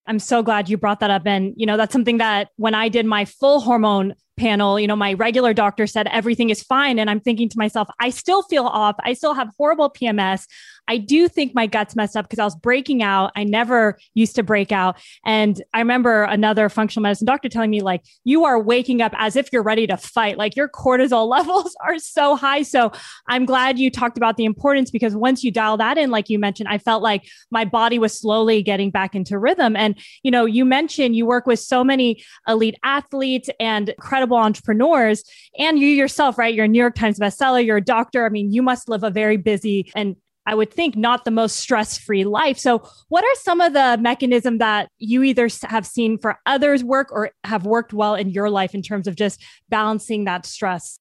[0.05, 1.23] I'm so glad you brought that up.
[1.25, 4.95] And, you know, that's something that when I did my full hormone panel, you know,
[4.95, 6.97] my regular doctor said everything is fine.
[6.97, 8.95] And I'm thinking to myself, I still feel off.
[9.03, 10.45] I still have horrible PMS.
[10.87, 13.31] I do think my gut's messed up because I was breaking out.
[13.35, 14.97] I never used to break out.
[15.25, 19.35] And I remember another functional medicine doctor telling me, like, you are waking up as
[19.35, 20.37] if you're ready to fight.
[20.37, 22.61] Like your cortisol levels are so high.
[22.63, 22.91] So
[23.27, 26.39] I'm glad you talked about the importance because once you dial that in, like you
[26.39, 29.75] mentioned, I felt like my body was slowly getting back into rhythm.
[29.75, 35.23] And, you know, you mentioned you work with so many elite athletes and incredible entrepreneurs,
[35.57, 36.53] and you yourself, right?
[36.53, 38.25] You're a New York Times bestseller, you're a doctor.
[38.25, 40.15] I mean, you must live a very busy and
[40.47, 42.57] I would think not the most stress free life.
[42.57, 47.11] So, what are some of the mechanisms that you either have seen for others work
[47.11, 50.99] or have worked well in your life in terms of just balancing that stress?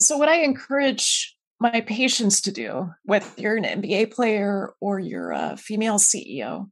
[0.00, 5.32] So, what I encourage my patients to do, whether you're an NBA player or you're
[5.32, 6.68] a female CEO,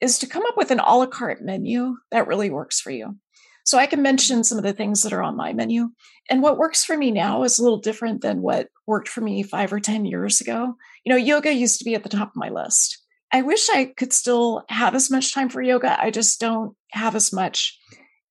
[0.00, 3.18] is to come up with an a la carte menu that really works for you.
[3.64, 5.90] So I can mention some of the things that are on my menu.
[6.28, 9.42] And what works for me now is a little different than what worked for me
[9.42, 10.74] five or 10 years ago.
[11.04, 12.98] You know, yoga used to be at the top of my list.
[13.32, 16.00] I wish I could still have as much time for yoga.
[16.00, 17.78] I just don't have as much.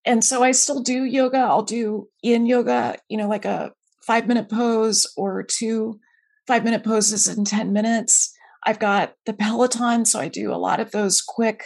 [0.05, 1.39] And so I still do yoga.
[1.39, 3.71] I'll do in yoga, you know, like a
[4.05, 5.99] five minute pose or two
[6.47, 8.35] five minute poses in 10 minutes.
[8.65, 10.05] I've got the Peloton.
[10.05, 11.65] So I do a lot of those quick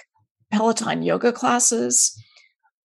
[0.51, 2.15] Peloton yoga classes.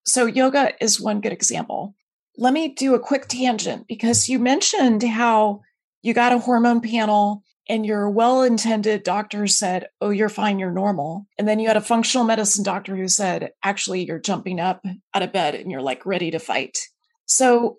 [0.04, 1.94] So yoga is one good example.
[2.36, 5.60] Let me do a quick tangent because you mentioned how
[6.02, 10.72] you got a hormone panel and your well intended doctor said, Oh, you're fine, you're
[10.72, 11.26] normal.
[11.38, 14.84] And then you had a functional medicine doctor who said, Actually, you're jumping up
[15.14, 16.78] out of bed and you're like ready to fight.
[17.26, 17.76] So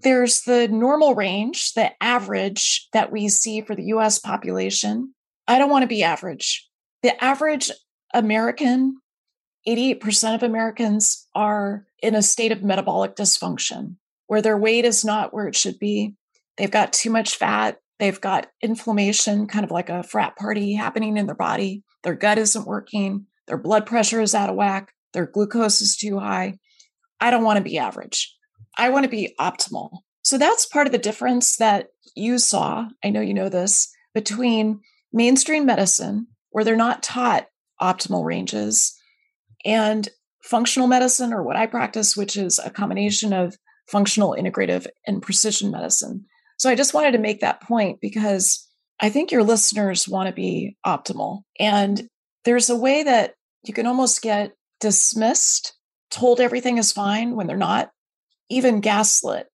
[0.00, 5.14] there's the normal range, the average that we see for the US population.
[5.46, 6.66] I don't want to be average.
[7.02, 7.70] The average
[8.14, 8.96] American,
[9.66, 13.96] 88% of Americans are in a state of metabolic dysfunction
[14.26, 16.14] where their weight is not where it should be.
[16.56, 21.16] They've got too much fat, They've got inflammation, kind of like a frat party happening
[21.16, 21.84] in their body.
[22.02, 23.26] Their gut isn't working.
[23.46, 24.92] Their blood pressure is out of whack.
[25.12, 26.58] Their glucose is too high.
[27.20, 28.34] I don't want to be average.
[28.76, 29.98] I want to be optimal.
[30.22, 32.88] So that's part of the difference that you saw.
[33.04, 34.80] I know you know this between
[35.12, 37.46] mainstream medicine, where they're not taught
[37.80, 38.98] optimal ranges,
[39.64, 40.08] and
[40.42, 43.56] functional medicine, or what I practice, which is a combination of
[43.88, 46.24] functional, integrative, and precision medicine.
[46.58, 48.68] So I just wanted to make that point because
[49.00, 51.42] I think your listeners want to be optimal.
[51.58, 52.08] And
[52.44, 55.74] there's a way that you can almost get dismissed,
[56.10, 57.90] told everything is fine when they're not,
[58.50, 59.46] even gaslit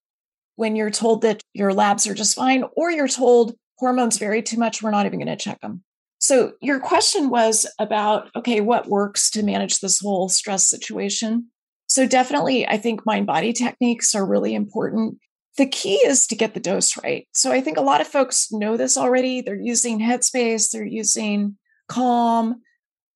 [0.56, 4.58] when you're told that your labs are just fine, or you're told hormones vary too
[4.58, 5.82] much, we're not even going to check them.
[6.20, 11.48] So, your question was about okay, what works to manage this whole stress situation?
[11.86, 15.18] So, definitely, I think mind body techniques are really important
[15.56, 17.26] the key is to get the dose right.
[17.32, 19.40] So I think a lot of folks know this already.
[19.40, 21.56] They're using Headspace, they're using
[21.88, 22.62] Calm.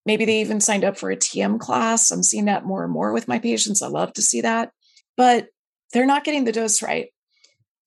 [0.04, 2.10] Maybe they even signed up for a TM class.
[2.10, 3.80] I'm seeing that more and more with my patients.
[3.80, 4.72] I love to see that.
[5.16, 5.46] But
[5.92, 7.08] they're not getting the dose right.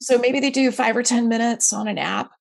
[0.01, 2.31] So maybe they do five or 10 minutes on an app,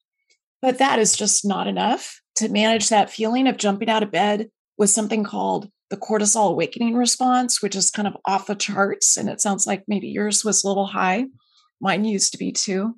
[0.62, 4.48] but that is just not enough to manage that feeling of jumping out of bed
[4.78, 9.16] with something called the cortisol awakening response, which is kind of off the charts.
[9.16, 11.26] And it sounds like maybe yours was a little high.
[11.80, 12.96] Mine used to be too.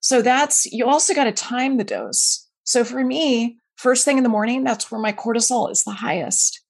[0.00, 2.46] So that's, you also got to time the dose.
[2.64, 6.60] So for me, first thing in the morning, that's where my cortisol is the highest.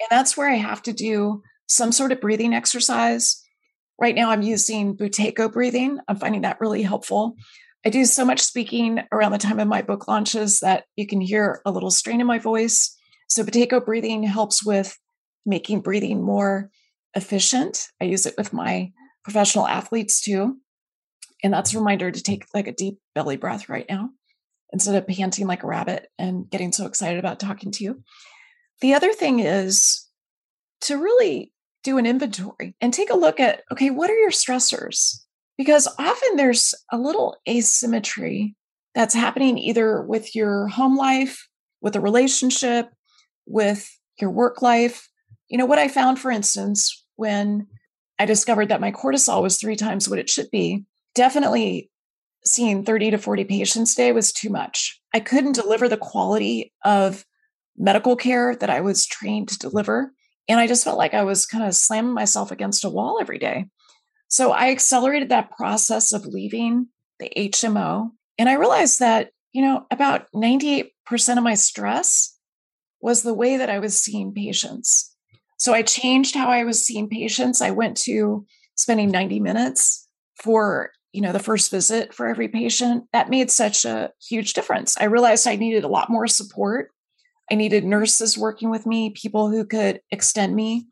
[0.00, 3.42] And that's where I have to do some sort of breathing exercise.
[3.98, 5.98] Right now, I'm using Buteyko breathing.
[6.06, 7.36] I'm finding that really helpful.
[7.86, 11.20] I do so much speaking around the time of my book launches that you can
[11.20, 12.92] hear a little strain in my voice.
[13.28, 14.98] So, Buteyko breathing helps with
[15.46, 16.68] making breathing more
[17.14, 17.86] efficient.
[18.00, 18.90] I use it with my
[19.22, 20.56] professional athletes too.
[21.44, 24.10] And that's a reminder to take like a deep belly breath right now
[24.72, 28.02] instead of panting like a rabbit and getting so excited about talking to you.
[28.80, 30.08] The other thing is
[30.82, 31.52] to really
[31.84, 35.20] do an inventory and take a look at okay, what are your stressors?
[35.58, 38.54] Because often there's a little asymmetry
[38.94, 41.48] that's happening either with your home life,
[41.80, 42.90] with a relationship,
[43.46, 43.88] with
[44.20, 45.08] your work life.
[45.48, 47.66] You know, what I found, for instance, when
[48.18, 51.90] I discovered that my cortisol was three times what it should be, definitely
[52.44, 55.00] seeing 30 to 40 patients a day was too much.
[55.12, 57.24] I couldn't deliver the quality of
[57.76, 60.12] medical care that I was trained to deliver.
[60.48, 63.38] And I just felt like I was kind of slamming myself against a wall every
[63.38, 63.66] day.
[64.28, 68.10] So I accelerated that process of leaving the HMO.
[68.38, 70.90] And I realized that, you know, about 98%
[71.36, 72.36] of my stress
[73.00, 75.14] was the way that I was seeing patients.
[75.58, 77.62] So I changed how I was seeing patients.
[77.62, 80.08] I went to spending 90 minutes
[80.42, 84.96] for you know the first visit for every patient that made such a huge difference
[85.00, 86.90] i realized i needed a lot more support
[87.50, 90.84] i needed nurses working with me people who could extend me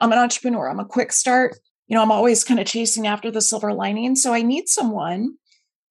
[0.00, 1.58] i'm an entrepreneur i'm a quick start
[1.88, 5.34] you know i'm always kind of chasing after the silver lining so i need someone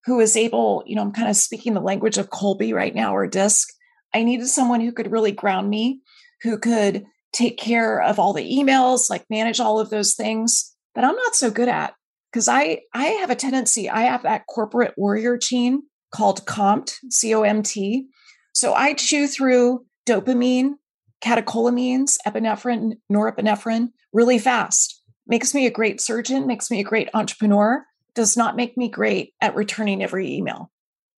[0.06, 3.16] who is able you know i'm kind of speaking the language of Kolbe right now
[3.16, 3.68] or disc
[4.14, 6.02] i needed someone who could really ground me
[6.44, 11.04] who could take care of all the emails like manage all of those things that
[11.04, 11.94] i'm not so good at
[12.32, 15.84] because I I have a tendency, I have that corporate warrior gene
[16.14, 18.06] called COMT, C O M T.
[18.54, 20.74] So I chew through dopamine,
[21.22, 24.97] catecholamines, epinephrine, norepinephrine really fast.
[25.28, 29.34] Makes me a great surgeon, makes me a great entrepreneur, does not make me great
[29.42, 30.72] at returning every email.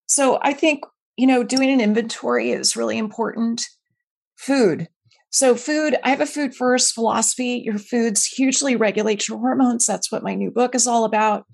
[0.08, 0.84] So I think,
[1.18, 3.64] you know, doing an inventory is really important.
[4.36, 4.88] Food.
[5.32, 7.62] So, food, I have a food first philosophy.
[7.64, 9.86] Your foods hugely regulate your hormones.
[9.86, 11.46] That's what my new book is all about.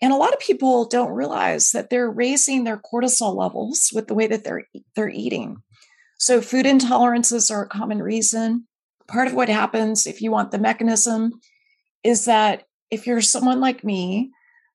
[0.00, 4.14] And a lot of people don't realize that they're raising their cortisol levels with the
[4.14, 5.56] way that they're they're eating.
[6.18, 8.66] So food intolerances are a common reason.
[9.08, 11.32] Part of what happens if you want the mechanism
[12.08, 14.30] is that if you're someone like me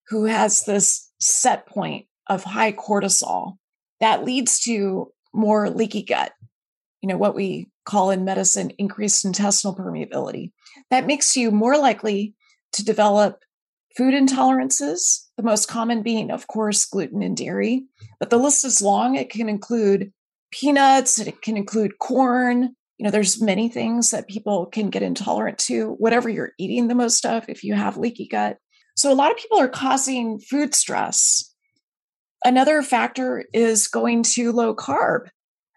[0.08, 3.58] who has this set point of high cortisol,
[4.00, 6.34] that leads to more leaky gut.
[7.02, 10.52] You know, what we call in medicine increased intestinal permeability.
[10.90, 12.36] That makes you more likely
[12.74, 13.40] to develop
[13.98, 17.84] food intolerances, the most common being, of course, gluten and dairy.
[18.20, 19.16] But the list is long.
[19.16, 20.14] It can include
[20.52, 22.76] peanuts, it can include corn.
[22.98, 26.96] You know, there's many things that people can get intolerant to, whatever you're eating the
[26.96, 28.58] most of, if you have leaky gut.
[28.96, 31.54] So, a lot of people are causing food stress.
[32.46, 35.28] Another factor is going to low carb.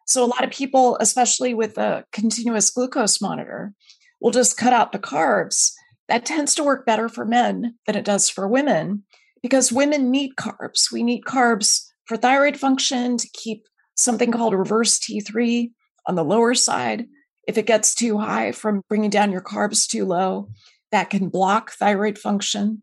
[0.06, 3.72] So, a lot of people, especially with a continuous glucose monitor,
[4.20, 5.72] will just cut out the carbs
[6.08, 9.04] that tends to work better for men than it does for women
[9.42, 10.92] because women need carbs.
[10.92, 13.64] We need carbs for thyroid function to keep
[13.96, 15.70] something called reverse T3
[16.06, 17.06] on the lower side.
[17.46, 20.48] If it gets too high from bringing down your carbs too low,
[20.92, 22.82] that can block thyroid function.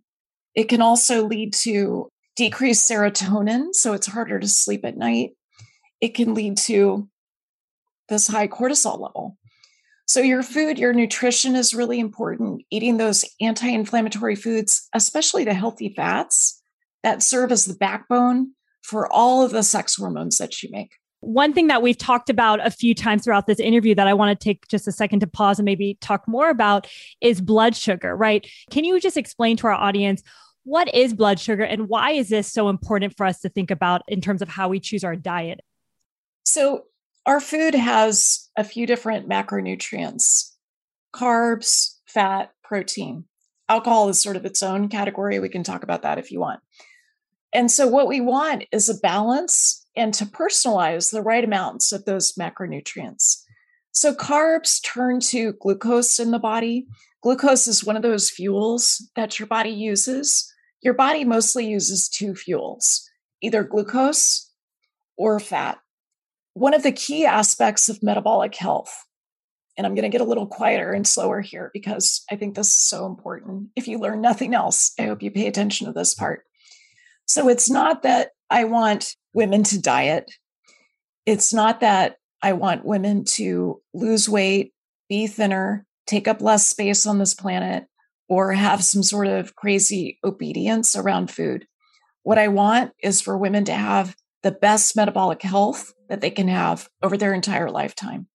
[0.56, 5.32] It can also lead to decreased serotonin, so it's harder to sleep at night.
[6.02, 7.10] It can lead to
[8.10, 9.38] this high cortisol level.
[10.06, 12.64] So, your food, your nutrition is really important.
[12.70, 16.62] Eating those anti inflammatory foods, especially the healthy fats
[17.04, 18.52] that serve as the backbone
[18.82, 20.92] for all of the sex hormones that you make.
[21.24, 24.38] One thing that we've talked about a few times throughout this interview that I want
[24.38, 26.86] to take just a second to pause and maybe talk more about
[27.22, 28.46] is blood sugar, right?
[28.72, 30.22] Can you just explain to our audience
[30.66, 34.02] what is blood sugar and why is this so important for us to think about
[34.08, 35.62] in terms of how we choose our diet?
[36.46, 36.84] So,
[37.26, 40.52] our food has a few different macronutrients
[41.16, 43.26] carbs, fat, protein.
[43.70, 45.40] Alcohol is sort of its own category.
[45.40, 46.60] We can talk about that if you want.
[47.54, 52.06] And so, what we want is a balance and to personalize the right amounts of
[52.06, 53.42] those macronutrients.
[53.92, 56.88] So, carbs turn to glucose in the body.
[57.22, 60.52] Glucose is one of those fuels that your body uses.
[60.82, 63.10] Your body mostly uses two fuels
[63.42, 64.50] either glucose
[65.18, 65.78] or fat
[66.54, 69.06] one of the key aspects of metabolic health,
[69.78, 72.68] and I'm going to get a little quieter and slower here because I think this
[72.68, 73.70] is so important.
[73.76, 76.44] If you learn nothing else, I hope you pay attention to this part.
[77.26, 80.32] So it's not that I want women to diet,
[81.26, 84.74] it's not that I want women to lose weight,
[85.10, 87.86] be thinner, take up less space on this planet,
[88.30, 91.66] or have some sort of crazy obedience around food.
[92.22, 96.48] What I want is for women to have the best metabolic health that they can
[96.48, 98.28] have over their entire lifetime.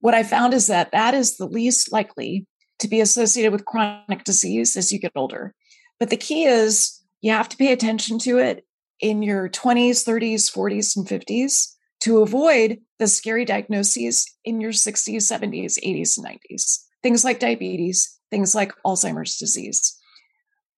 [0.00, 2.46] What I found is that that is the least likely
[2.78, 5.54] to be associated with chronic disease as you get older.
[5.98, 8.64] But the key is you have to pay attention to it
[9.00, 15.16] in your 20s, 30s, 40s, and 50s to avoid the scary diagnoses in your 60s,
[15.16, 16.78] 70s, 80s, and 90s.
[17.02, 19.96] Things like diabetes, things like Alzheimer's disease.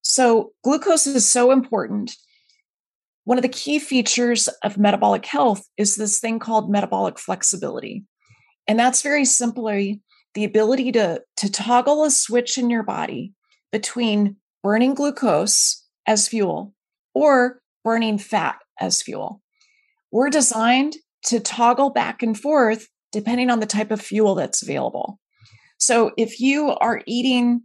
[0.03, 2.17] So, glucose is so important
[3.25, 8.05] one of the key features of metabolic health is this thing called metabolic flexibility.
[8.67, 10.01] And that's very simply
[10.35, 13.33] the ability to, to toggle a switch in your body
[13.71, 16.75] between burning glucose as fuel
[17.15, 19.43] or burning fat as fuel.
[20.11, 25.21] We're designed to toggle back and forth depending on the type of fuel that's available.
[25.79, 27.63] So if you are eating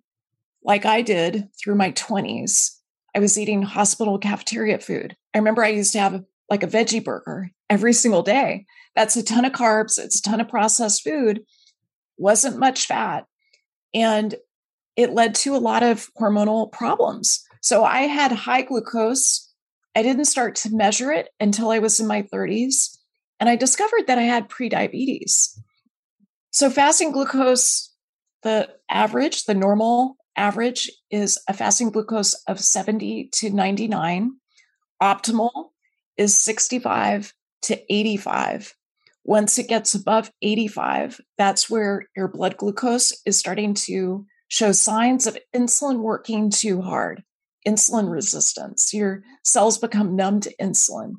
[0.63, 2.71] like I did through my 20s,
[3.15, 5.15] I was eating hospital cafeteria food.
[5.33, 8.65] I remember I used to have like a veggie burger every single day.
[8.95, 11.43] That's a ton of carbs, it's a ton of processed food,
[12.17, 13.25] wasn't much fat.
[13.93, 14.35] And
[14.95, 17.43] it led to a lot of hormonal problems.
[17.61, 19.46] So I had high glucose.
[19.97, 22.95] I didn't start to measure it until I was in my 30s.
[23.39, 25.57] And I discovered that I had prediabetes.
[26.51, 27.91] So fasting glucose,
[28.43, 34.33] the average, the normal average is a fasting glucose of 70 to 99.
[35.01, 35.69] Optimal
[36.15, 37.33] is 65
[37.63, 38.75] to 85.
[39.23, 45.25] Once it gets above 85, that's where your blood glucose is starting to show signs
[45.25, 47.23] of insulin working too hard,
[47.67, 48.93] insulin resistance.
[48.93, 51.13] Your cells become numb to insulin.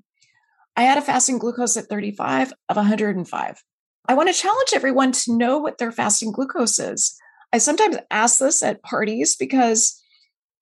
[0.76, 3.62] I had a fasting glucose at 35 of 105.
[4.08, 7.14] I want to challenge everyone to know what their fasting glucose is.
[7.52, 10.00] I sometimes ask this at parties because,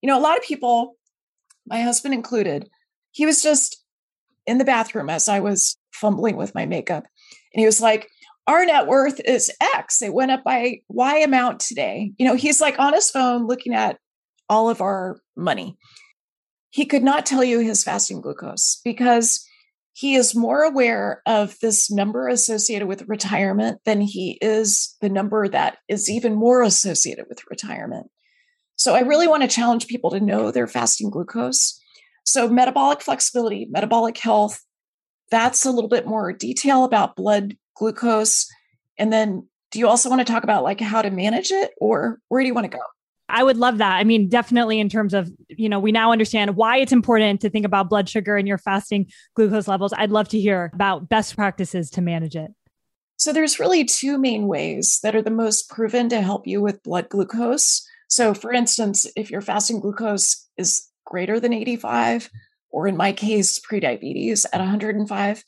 [0.02, 0.96] you know, a lot of people,
[1.66, 2.68] my husband included,
[3.12, 3.84] he was just
[4.46, 7.04] in the bathroom as I was fumbling with my makeup.
[7.54, 8.08] And he was like,
[8.46, 10.02] our net worth is X.
[10.02, 12.12] It went up by Y amount today.
[12.18, 13.98] You know, he's like on his phone looking at
[14.48, 15.76] all of our money.
[16.70, 19.46] He could not tell you his fasting glucose because
[19.92, 25.48] he is more aware of this number associated with retirement than he is the number
[25.48, 28.08] that is even more associated with retirement.
[28.76, 31.80] So I really want to challenge people to know their fasting glucose.
[32.24, 34.62] So metabolic flexibility, metabolic health,
[35.30, 38.46] that's a little bit more detail about blood glucose.
[38.98, 42.18] And then do you also want to talk about like how to manage it or
[42.28, 42.84] where do you want to go?
[43.28, 43.96] I would love that.
[43.96, 47.50] I mean, definitely in terms of, you know, we now understand why it's important to
[47.50, 49.92] think about blood sugar and your fasting glucose levels.
[49.96, 52.52] I'd love to hear about best practices to manage it.
[53.16, 56.82] So there's really two main ways that are the most proven to help you with
[56.82, 57.84] blood glucose.
[58.08, 62.30] So for instance, if your fasting glucose is greater than 85,
[62.70, 65.44] or in my case, prediabetes at 105,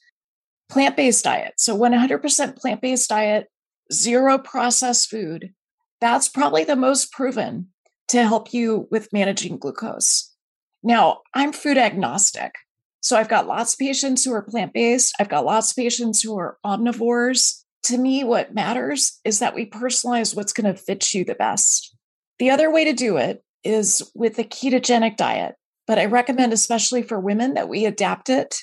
[0.68, 1.54] plant-based diet.
[1.58, 3.48] So 100% plant-based diet,
[3.92, 5.52] zero processed food,
[6.00, 7.68] that's probably the most proven
[8.08, 10.34] to help you with managing glucose.
[10.82, 12.54] Now, I'm food agnostic.
[13.00, 15.14] So I've got lots of patients who are plant based.
[15.20, 17.62] I've got lots of patients who are omnivores.
[17.84, 21.94] To me, what matters is that we personalize what's going to fit you the best.
[22.38, 27.02] The other way to do it is with a ketogenic diet, but I recommend, especially
[27.02, 28.56] for women, that we adapt it,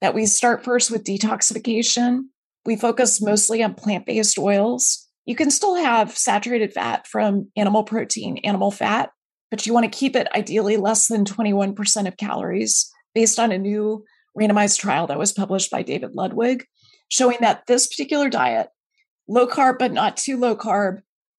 [0.00, 2.22] that we start first with detoxification.
[2.64, 7.84] We focus mostly on plant based oils you can still have saturated fat from animal
[7.84, 9.10] protein, animal fat,
[9.48, 13.58] but you want to keep it ideally less than 21% of calories based on a
[13.58, 14.04] new
[14.36, 16.66] randomized trial that was published by David Ludwig,
[17.10, 18.70] showing that this particular diet,
[19.28, 20.98] low carb, but not too low carb,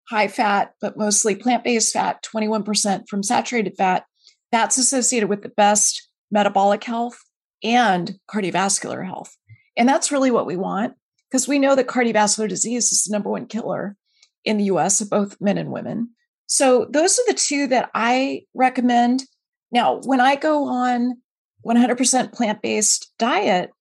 [0.10, 4.06] high fat, but mostly plant based fat, 21% from saturated fat,
[4.54, 7.20] that's associated with the best metabolic health
[7.62, 9.36] and cardiovascular health.
[9.76, 10.94] And that's really what we want
[11.32, 13.96] because we know that cardiovascular disease is the number one killer
[14.44, 16.10] in the US of both men and women.
[16.48, 19.24] So those are the two that I recommend.
[19.72, 21.22] Now, when I go on
[21.66, 23.72] 100% plant based diet,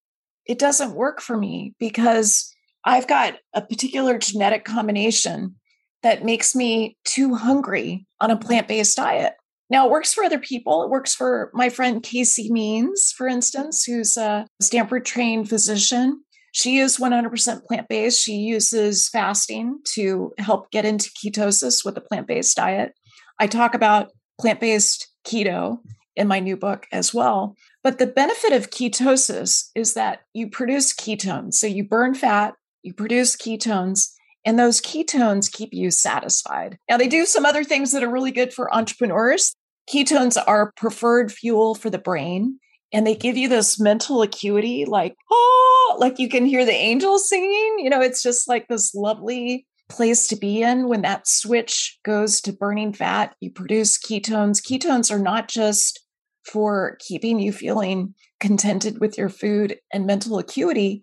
[0.46, 5.56] it doesn't work for me because I've got a particular genetic combination
[6.02, 9.34] that makes me too hungry on a plant based diet.
[9.68, 10.82] Now, it works for other people.
[10.82, 16.24] It works for my friend Casey Means, for instance, who's a Stanford trained physician.
[16.52, 18.22] She is 100% plant based.
[18.22, 22.94] She uses fasting to help get into ketosis with a plant based diet.
[23.38, 25.78] I talk about plant based keto
[26.16, 27.56] in my new book as well.
[27.82, 31.54] But the benefit of ketosis is that you produce ketones.
[31.54, 34.10] So you burn fat, you produce ketones,
[34.44, 36.78] and those ketones keep you satisfied.
[36.88, 39.54] Now, they do some other things that are really good for entrepreneurs.
[39.88, 42.58] Ketones are preferred fuel for the brain
[42.92, 47.28] and they give you this mental acuity like oh like you can hear the angels
[47.28, 50.88] singing you know it's just like this lovely place to be in.
[50.88, 54.62] When that switch goes to burning fat you produce ketones.
[54.62, 56.00] Ketones are not just
[56.44, 61.02] for keeping you feeling contented with your food and mental acuity.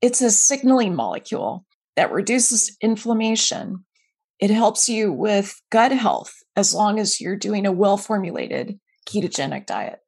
[0.00, 1.64] It's a signaling molecule
[1.96, 3.84] that reduces inflammation.
[4.38, 9.66] It helps you with gut health as long as you're doing a well formulated ketogenic
[9.66, 9.98] diet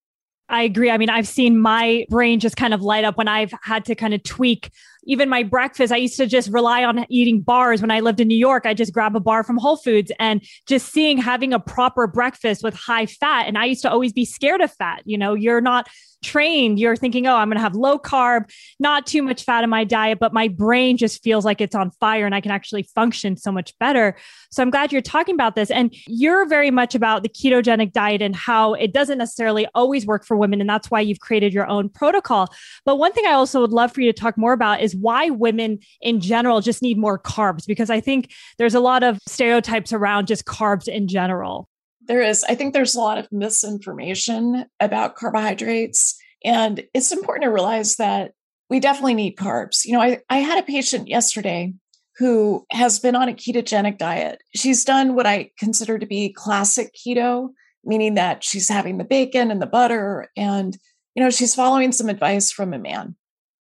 [0.51, 0.91] I agree.
[0.91, 3.95] I mean, I've seen my brain just kind of light up when I've had to
[3.95, 4.73] kind of tweak
[5.05, 5.93] even my breakfast.
[5.93, 8.67] I used to just rely on eating bars when I lived in New York.
[8.67, 12.63] I just grab a bar from Whole Foods and just seeing having a proper breakfast
[12.63, 13.47] with high fat.
[13.47, 15.03] And I used to always be scared of fat.
[15.05, 15.89] You know, you're not
[16.23, 19.71] trained, you're thinking, oh, I'm going to have low carb, not too much fat in
[19.71, 22.83] my diet, but my brain just feels like it's on fire and I can actually
[22.83, 24.17] function so much better.
[24.51, 25.71] So I'm glad you're talking about this.
[25.71, 30.25] And you're very much about the ketogenic diet and how it doesn't necessarily always work
[30.25, 30.61] for women.
[30.61, 32.49] And that's why you've created your own protocol.
[32.85, 35.31] But one thing I also would love for you to talk more about is why
[35.31, 39.93] women in general just need more carbs, because I think there's a lot of stereotypes
[39.93, 41.69] around just carbs in general.
[42.03, 42.45] There is.
[42.45, 46.17] I think there's a lot of misinformation about carbohydrates.
[46.45, 48.33] And it's important to realize that
[48.69, 49.85] we definitely need carbs.
[49.85, 51.75] You know, I, I had a patient yesterday
[52.17, 54.43] who has been on a ketogenic diet.
[54.55, 57.51] She's done what I consider to be classic keto,
[57.85, 60.77] meaning that she's having the bacon and the butter and
[61.15, 63.17] you know she's following some advice from a man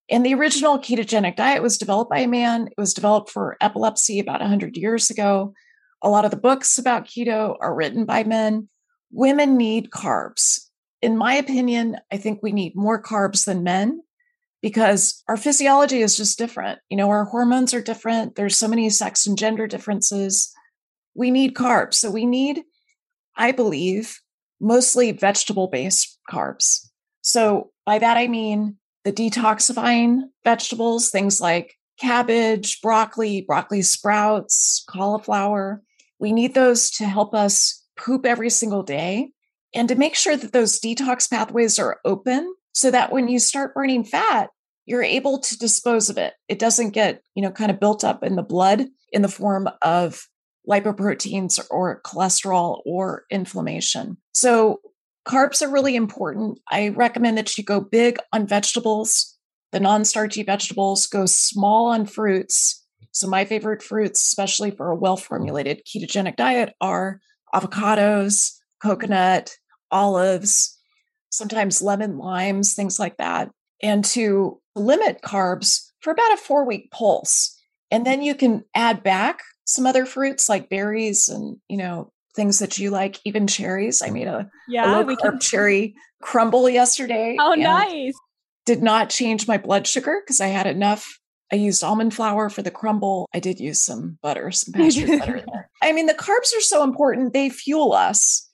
[0.10, 4.20] and the original ketogenic diet was developed by a man it was developed for epilepsy
[4.20, 5.54] about 100 years ago
[6.02, 8.70] a lot of the books about keto are written by men.
[9.12, 10.68] Women need carbs.
[11.02, 14.02] In my opinion, I think we need more carbs than men
[14.62, 16.80] because our physiology is just different.
[16.90, 18.36] You know, our hormones are different.
[18.36, 20.54] There's so many sex and gender differences.
[21.16, 21.96] We need carbs.
[21.96, 22.62] So we need,
[23.36, 24.20] I believe,
[24.60, 26.88] mostly vegetable based carbs.
[27.22, 35.82] So by that, I mean the detoxifying vegetables, things like cabbage, broccoli, broccoli sprouts, cauliflower.
[36.20, 39.32] We need those to help us poop every single day
[39.74, 43.74] and to make sure that those detox pathways are open so that when you start
[43.74, 44.50] burning fat,
[44.86, 46.34] you're able to dispose of it.
[46.48, 49.70] It doesn't get, you know, kind of built up in the blood in the form
[49.82, 50.28] of
[50.68, 54.18] lipoproteins or cholesterol or inflammation.
[54.32, 54.82] So
[55.30, 56.60] carbs are really important.
[56.72, 59.38] I recommend that you go big on vegetables,
[59.72, 62.84] the non-starchy vegetables, go small on fruits.
[63.12, 67.22] So my favorite fruits, especially for a well-formulated ketogenic diet, are
[67.54, 69.56] avocados, coconut,
[69.92, 70.78] olives,
[71.30, 73.52] sometimes lemon, limes, things like that.
[73.84, 77.56] And to limit carbs for about a four week pulse.
[77.92, 82.60] And then you can add back some other fruits like berries and, you know, things
[82.60, 84.02] that you like, even cherries.
[84.02, 85.40] I made a, yeah, a low carb can...
[85.42, 87.36] cherry crumble yesterday.
[87.38, 88.14] Oh, nice.
[88.66, 91.20] Did not change my blood sugar because I had enough.
[91.52, 93.28] I used almond flour for the crumble.
[93.34, 95.70] I did use some butter, some pasture butter there.
[95.84, 97.34] I mean, the carbs are so important.
[97.34, 98.48] They fuel us.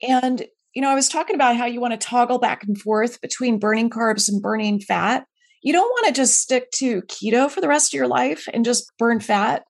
[0.00, 3.20] And, you know, I was talking about how you want to toggle back and forth
[3.20, 5.26] between burning carbs and burning fat.
[5.62, 8.64] You don't want to just stick to keto for the rest of your life and
[8.64, 9.64] just burn fat.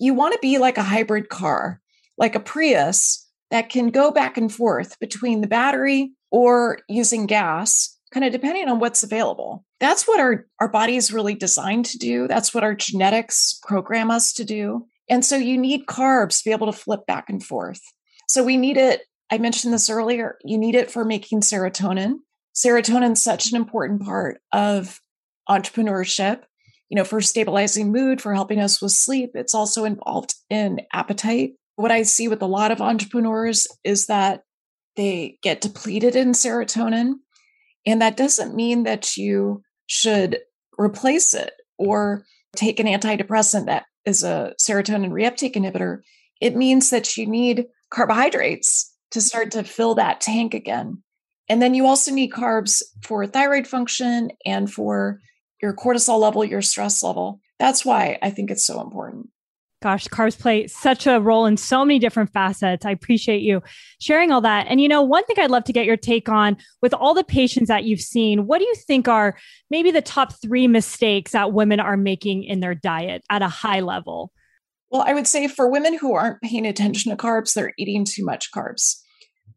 [0.00, 1.80] You want to be like a hybrid car,
[2.18, 7.96] like a Prius that can go back and forth between the battery or using gas,
[8.12, 9.64] kind of depending on what's available.
[9.80, 12.26] That's what our, our body is really designed to do.
[12.26, 14.86] That's what our genetics program us to do.
[15.08, 17.80] And so you need carbs to be able to flip back and forth.
[18.26, 22.18] So we need it I mentioned this earlier, you need it for making serotonin.
[22.54, 25.00] Serotonin is such an important part of
[25.48, 26.42] entrepreneurship,
[26.88, 29.32] you know, for stabilizing mood, for helping us with sleep.
[29.34, 31.54] It's also involved in appetite.
[31.76, 34.42] What I see with a lot of entrepreneurs is that
[34.96, 37.14] they get depleted in serotonin.
[37.86, 40.38] And that doesn't mean that you should
[40.78, 42.24] replace it or
[42.56, 45.98] take an antidepressant that is a serotonin reuptake inhibitor.
[46.40, 51.02] It means that you need carbohydrates to start to fill that tank again.
[51.48, 55.20] And then you also need carbs for thyroid function and for
[55.60, 57.40] your cortisol level, your stress level.
[57.58, 59.28] That's why I think it's so important.
[59.84, 62.86] Gosh, carbs play such a role in so many different facets.
[62.86, 63.62] I appreciate you
[64.00, 64.66] sharing all that.
[64.66, 67.22] And you know, one thing I'd love to get your take on with all the
[67.22, 69.36] patients that you've seen, what do you think are
[69.68, 73.80] maybe the top three mistakes that women are making in their diet at a high
[73.80, 74.32] level?
[74.90, 78.24] Well, I would say for women who aren't paying attention to carbs, they're eating too
[78.24, 79.02] much carbs.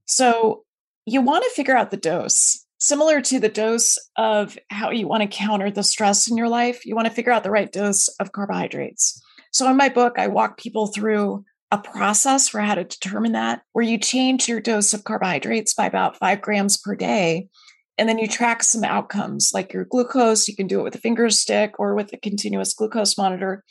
[0.08, 0.66] So
[1.06, 2.66] you want to figure out the dose.
[2.80, 6.86] Similar to the dose of how you want to counter the stress in your life,
[6.86, 9.24] you want to figure out the right dose of carbohydrates.
[9.58, 13.64] So in my book, I walk people through a process for how to determine that,
[13.74, 17.48] where you change your dose of carbohydrates by about five grams per day.
[17.98, 20.48] And then you track some outcomes like your glucose.
[20.48, 23.64] You can do it with a finger stick or with a continuous glucose monitor.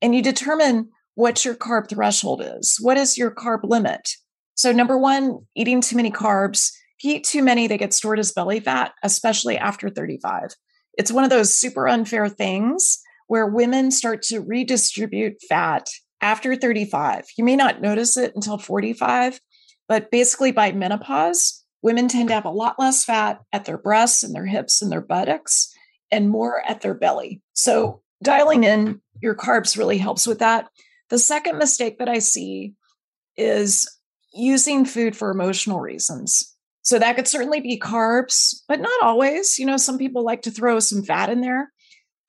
[0.00, 2.78] And you determine what your carb threshold is.
[2.80, 4.10] What is your carb limit?
[4.54, 6.70] So, number one, eating too many carbs.
[7.00, 10.50] If you eat too many, they get stored as belly fat, especially after 35.
[10.94, 13.02] It's one of those super unfair things
[13.32, 15.86] where women start to redistribute fat
[16.20, 17.24] after 35.
[17.38, 19.40] You may not notice it until 45,
[19.88, 24.22] but basically by menopause, women tend to have a lot less fat at their breasts
[24.22, 25.72] and their hips and their buttocks
[26.10, 27.40] and more at their belly.
[27.54, 30.68] So, dialing in your carbs really helps with that.
[31.08, 32.74] The second mistake that I see
[33.38, 33.88] is
[34.34, 36.54] using food for emotional reasons.
[36.82, 39.58] So that could certainly be carbs, but not always.
[39.58, 41.72] You know, some people like to throw some fat in there.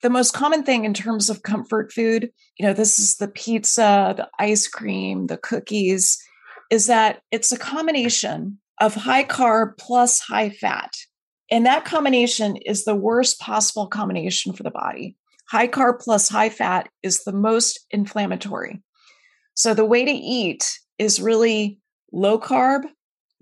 [0.04, 4.12] The most common thing in terms of comfort food, you know, this is the pizza,
[4.14, 6.22] the ice cream, the cookies,
[6.70, 10.92] is that it's a combination of high carb plus high fat.
[11.50, 15.16] And that combination is the worst possible combination for the body.
[15.48, 18.82] High carb plus high fat is the most inflammatory.
[19.54, 21.80] So the way to eat is really
[22.12, 22.82] low carb,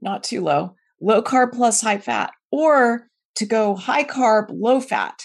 [0.00, 5.20] not too low, low carb plus high fat, or to go high carb, low fat.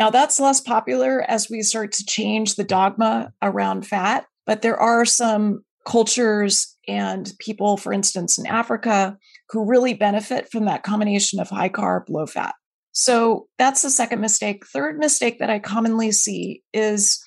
[0.00, 4.78] Now, that's less popular as we start to change the dogma around fat, but there
[4.78, 9.18] are some cultures and people, for instance, in Africa,
[9.50, 12.54] who really benefit from that combination of high carb, low fat.
[12.92, 14.64] So that's the second mistake.
[14.64, 17.22] Third mistake that I commonly see is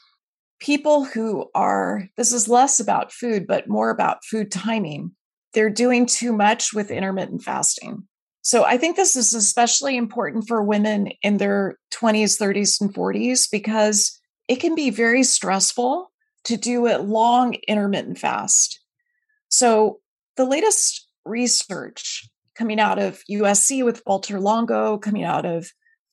[0.60, 5.12] people who are, this is less about food, but more about food timing
[5.54, 8.08] they're doing too much with intermittent fasting.
[8.44, 13.50] So I think this is especially important for women in their 20s, 30s, and 40s
[13.50, 14.20] because
[14.50, 16.12] it can be very stressful
[16.44, 18.82] to do a long intermittent fast.
[19.48, 20.02] So
[20.36, 25.72] the latest research coming out of USC with Walter Longo, coming out of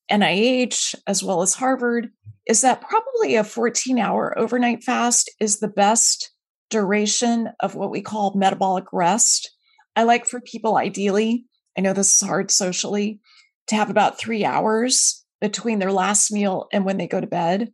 [0.09, 2.11] NIH, as well as Harvard,
[2.47, 6.31] is that probably a 14 hour overnight fast is the best
[6.71, 9.51] duration of what we call metabolic rest.
[9.97, 11.45] I like for people, ideally,
[11.77, 13.21] I know this is hard socially,
[13.69, 17.73] to have about three hours between their last meal and when they go to bed.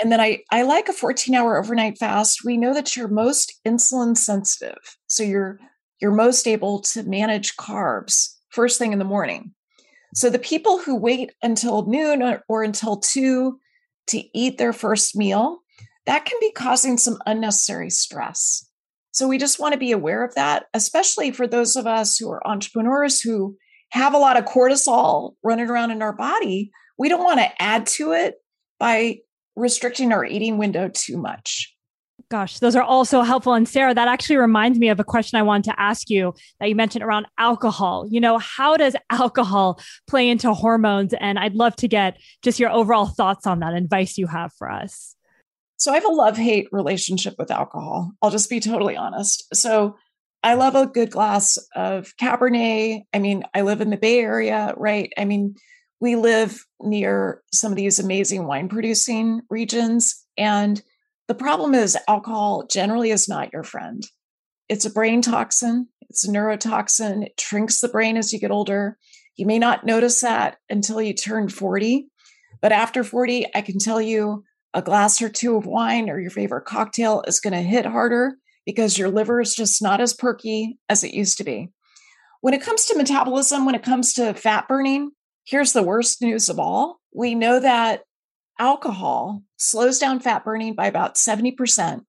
[0.00, 2.44] And then I, I like a 14 hour overnight fast.
[2.44, 4.96] We know that you're most insulin sensitive.
[5.06, 5.58] So you're
[6.00, 9.52] you're most able to manage carbs first thing in the morning.
[10.14, 13.58] So the people who wait until noon or, or until two
[14.08, 15.58] to eat their first meal,
[16.06, 18.68] that can be causing some unnecessary stress.
[19.14, 22.30] So we just want to be aware of that, especially for those of us who
[22.30, 23.56] are entrepreneurs who
[23.90, 26.72] have a lot of cortisol running around in our body.
[26.98, 28.34] We don't want to add to it
[28.80, 29.20] by
[29.54, 31.72] restricting our eating window too much.
[32.28, 33.54] Gosh, those are also helpful.
[33.54, 36.68] And Sarah, that actually reminds me of a question I wanted to ask you that
[36.68, 38.08] you mentioned around alcohol.
[38.10, 41.14] You know, how does alcohol play into hormones?
[41.20, 44.68] And I'd love to get just your overall thoughts on that advice you have for
[44.68, 45.13] us.
[45.84, 48.12] So I have a love hate relationship with alcohol.
[48.22, 49.54] I'll just be totally honest.
[49.54, 49.98] So
[50.42, 53.02] I love a good glass of Cabernet.
[53.12, 55.12] I mean, I live in the Bay Area, right?
[55.18, 55.56] I mean,
[56.00, 60.24] we live near some of these amazing wine producing regions.
[60.38, 60.80] And
[61.28, 64.02] the problem is, alcohol generally is not your friend.
[64.70, 68.96] It's a brain toxin, it's a neurotoxin, it shrinks the brain as you get older.
[69.36, 72.06] You may not notice that until you turn 40.
[72.62, 76.30] But after 40, I can tell you a glass or two of wine or your
[76.30, 78.34] favorite cocktail is going to hit harder
[78.66, 81.70] because your liver is just not as perky as it used to be.
[82.40, 85.12] When it comes to metabolism, when it comes to fat burning,
[85.46, 87.00] here's the worst news of all.
[87.14, 88.02] We know that
[88.58, 92.02] alcohol slows down fat burning by about 70%,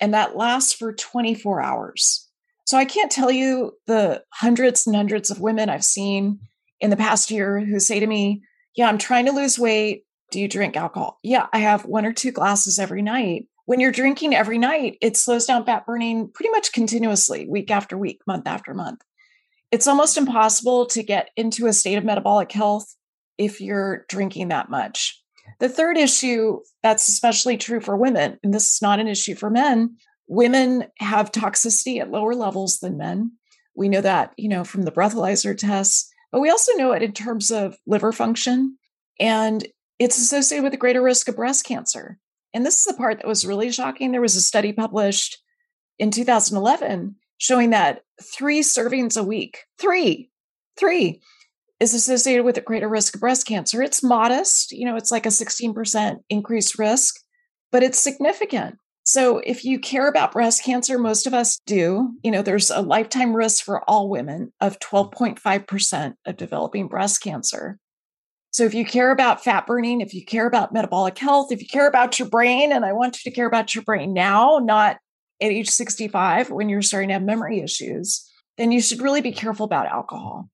[0.00, 2.28] and that lasts for 24 hours.
[2.64, 6.40] So I can't tell you the hundreds and hundreds of women I've seen
[6.80, 8.42] in the past year who say to me,
[8.74, 10.02] Yeah, I'm trying to lose weight.
[10.30, 11.18] Do you drink alcohol?
[11.22, 13.46] Yeah, I have one or two glasses every night.
[13.66, 17.96] When you're drinking every night, it slows down fat burning pretty much continuously, week after
[17.98, 19.00] week, month after month.
[19.72, 22.94] It's almost impossible to get into a state of metabolic health
[23.38, 25.20] if you're drinking that much.
[25.58, 29.50] The third issue that's especially true for women, and this is not an issue for
[29.50, 29.96] men,
[30.28, 33.32] women have toxicity at lower levels than men.
[33.76, 37.12] We know that, you know, from the breathalyzer tests, but we also know it in
[37.12, 38.78] terms of liver function.
[39.20, 39.66] And
[39.98, 42.18] it's associated with a greater risk of breast cancer.
[42.52, 44.12] And this is the part that was really shocking.
[44.12, 45.38] There was a study published
[45.98, 50.30] in 2011 showing that three servings a week, three,
[50.78, 51.20] three
[51.80, 53.82] is associated with a greater risk of breast cancer.
[53.82, 57.16] It's modest, you know, it's like a 16% increased risk,
[57.70, 58.78] but it's significant.
[59.04, 62.82] So if you care about breast cancer, most of us do, you know, there's a
[62.82, 67.78] lifetime risk for all women of 12.5% of developing breast cancer.
[68.56, 71.68] So if you care about fat burning, if you care about metabolic health, if you
[71.68, 74.96] care about your brain, and I want you to care about your brain now, not
[75.42, 78.26] at age 65 when you're starting to have memory issues,
[78.56, 80.48] then you should really be careful about alcohol.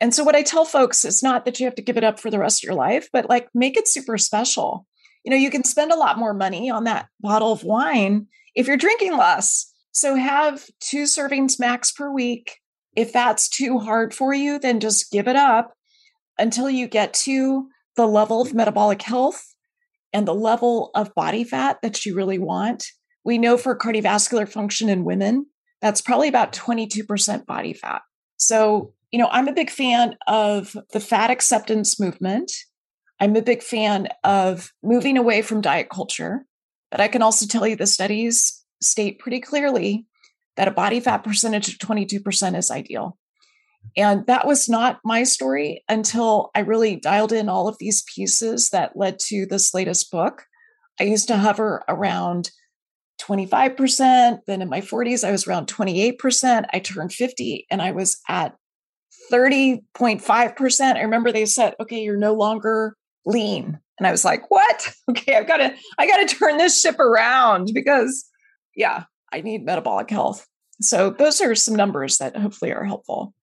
[0.00, 2.20] And so what I tell folks is not that you have to give it up
[2.20, 4.86] for the rest of your life, but like make it super special.
[5.24, 8.68] You know, you can spend a lot more money on that bottle of wine if
[8.68, 9.74] you're drinking less.
[9.90, 12.58] So have two servings max per week.
[12.94, 15.74] If that's too hard for you, then just give it up
[16.40, 19.54] until you get to the level of metabolic health
[20.12, 22.86] and the level of body fat that you really want.
[23.24, 25.46] We know for cardiovascular function in women,
[25.80, 28.02] that's probably about 22% body fat.
[28.38, 32.52] So you know, I'm a big fan of the fat acceptance movement.
[33.18, 36.46] I'm a big fan of moving away from diet culture.
[36.90, 40.06] But I can also tell you the studies state pretty clearly
[40.56, 43.18] that a body fat percentage of 22% is ideal.
[43.96, 48.70] And that was not my story until I really dialed in all of these pieces
[48.70, 50.44] that led to this latest book.
[51.00, 52.50] I used to hover around
[53.20, 54.40] 25%.
[54.46, 56.66] Then in my 40s, I was around 28%.
[56.72, 58.54] I turned 50 and I was at
[59.32, 60.96] 30.5%.
[60.96, 63.78] I remember they said, okay, you're no longer lean.
[63.98, 64.94] And I was like, what?
[65.10, 68.24] Okay, I've got to, I got to turn this ship around because
[68.76, 70.46] yeah, I need metabolic health.
[70.80, 73.34] So those are some numbers that hopefully are helpful.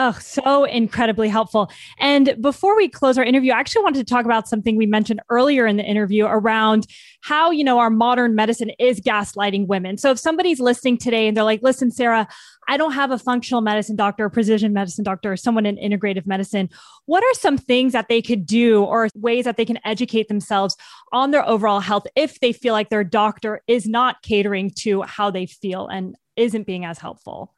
[0.00, 1.72] Oh, so incredibly helpful.
[1.98, 5.20] And before we close our interview, I actually wanted to talk about something we mentioned
[5.28, 6.86] earlier in the interview around
[7.22, 9.98] how, you know, our modern medicine is gaslighting women.
[9.98, 12.28] So if somebody's listening today and they're like, listen, Sarah,
[12.68, 16.28] I don't have a functional medicine doctor, or precision medicine doctor, or someone in integrative
[16.28, 16.70] medicine.
[17.06, 20.76] What are some things that they could do or ways that they can educate themselves
[21.10, 25.32] on their overall health if they feel like their doctor is not catering to how
[25.32, 27.52] they feel and isn't being as helpful?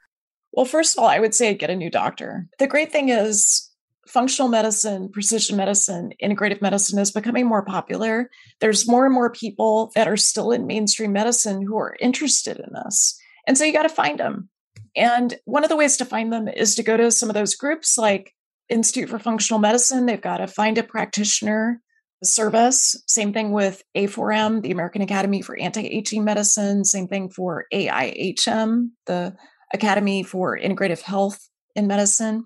[0.53, 2.47] Well, first of all, I would say get a new doctor.
[2.59, 3.71] The great thing is,
[4.07, 8.29] functional medicine, precision medicine, integrative medicine is becoming more popular,
[8.61, 12.73] there's more and more people that are still in mainstream medicine who are interested in
[12.73, 13.19] this.
[13.47, 14.49] And so you got to find them.
[14.97, 17.55] And one of the ways to find them is to go to some of those
[17.55, 18.35] groups like
[18.69, 20.07] Institute for Functional Medicine.
[20.07, 21.81] They've got a find a practitioner
[22.23, 23.01] service.
[23.07, 26.85] Same thing with A4M, the American Academy for Anti Aging Medicine.
[26.85, 29.35] Same thing for AIHM, the
[29.73, 32.45] Academy for Integrative Health in Medicine.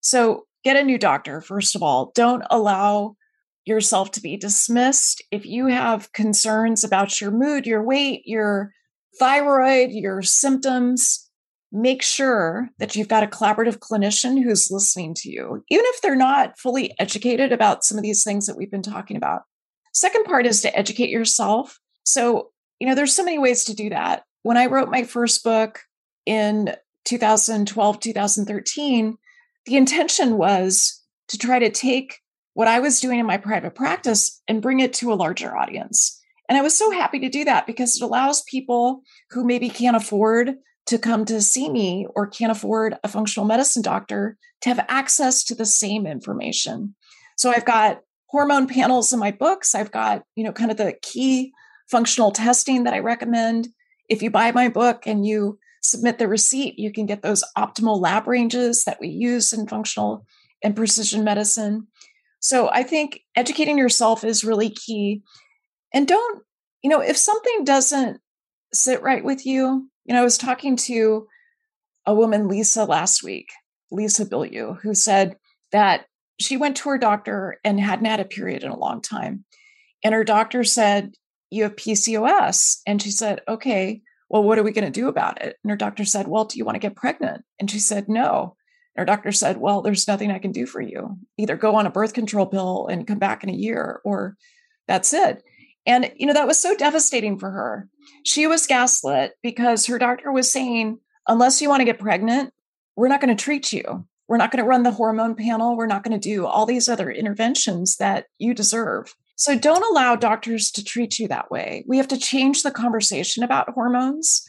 [0.00, 2.12] So get a new doctor, first of all.
[2.14, 3.16] Don't allow
[3.64, 5.22] yourself to be dismissed.
[5.30, 8.72] If you have concerns about your mood, your weight, your
[9.18, 11.28] thyroid, your symptoms,
[11.70, 16.16] make sure that you've got a collaborative clinician who's listening to you, even if they're
[16.16, 19.42] not fully educated about some of these things that we've been talking about.
[19.92, 21.78] Second part is to educate yourself.
[22.04, 24.22] So, you know, there's so many ways to do that.
[24.44, 25.80] When I wrote my first book
[26.28, 26.74] in
[27.06, 29.16] 2012, 2013,
[29.64, 32.18] the intention was to try to take
[32.52, 36.20] what I was doing in my private practice and bring it to a larger audience.
[36.48, 39.00] And I was so happy to do that because it allows people
[39.30, 40.56] who maybe can't afford
[40.86, 45.44] to come to see me or can't afford a functional medicine doctor to have access
[45.44, 46.94] to the same information.
[47.36, 49.74] So I've got hormone panels in my books.
[49.74, 51.52] I've got, you know, kind of the key
[51.90, 53.68] functional testing that I recommend.
[54.10, 58.00] If you buy my book and you submit the receipt, you can get those optimal
[58.00, 60.24] lab ranges that we use in functional
[60.62, 61.86] and precision medicine.
[62.40, 65.22] So I think educating yourself is really key.
[65.92, 66.42] And don't,
[66.82, 68.20] you know, if something doesn't
[68.72, 71.26] sit right with you, you know, I was talking to
[72.06, 73.50] a woman, Lisa, last week,
[73.90, 75.36] Lisa Bilyeu, who said
[75.72, 76.06] that
[76.40, 79.44] she went to her doctor and hadn't had a period in a long time.
[80.04, 81.14] And her doctor said,
[81.50, 82.78] You have PCOS.
[82.86, 85.56] And she said, Okay, well, what are we going to do about it?
[85.62, 87.44] And her doctor said, Well, do you want to get pregnant?
[87.58, 88.56] And she said, No.
[88.94, 91.18] And her doctor said, Well, there's nothing I can do for you.
[91.36, 94.36] Either go on a birth control pill and come back in a year, or
[94.86, 95.42] that's it.
[95.86, 97.88] And, you know, that was so devastating for her.
[98.24, 102.52] She was gaslit because her doctor was saying, Unless you want to get pregnant,
[102.96, 104.06] we're not going to treat you.
[104.28, 105.74] We're not going to run the hormone panel.
[105.74, 109.14] We're not going to do all these other interventions that you deserve.
[109.38, 111.84] So don't allow doctors to treat you that way.
[111.86, 114.42] We have to change the conversation about hormones.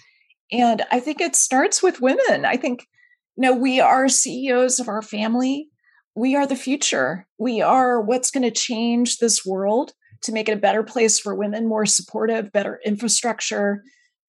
[0.52, 2.44] And I think it starts with women.
[2.44, 2.88] I think,
[3.38, 5.70] you know, we are CEOs of our family.
[6.16, 7.28] We are the future.
[7.38, 11.36] We are what's going to change this world to make it a better place for
[11.36, 13.84] women, more supportive, better infrastructure,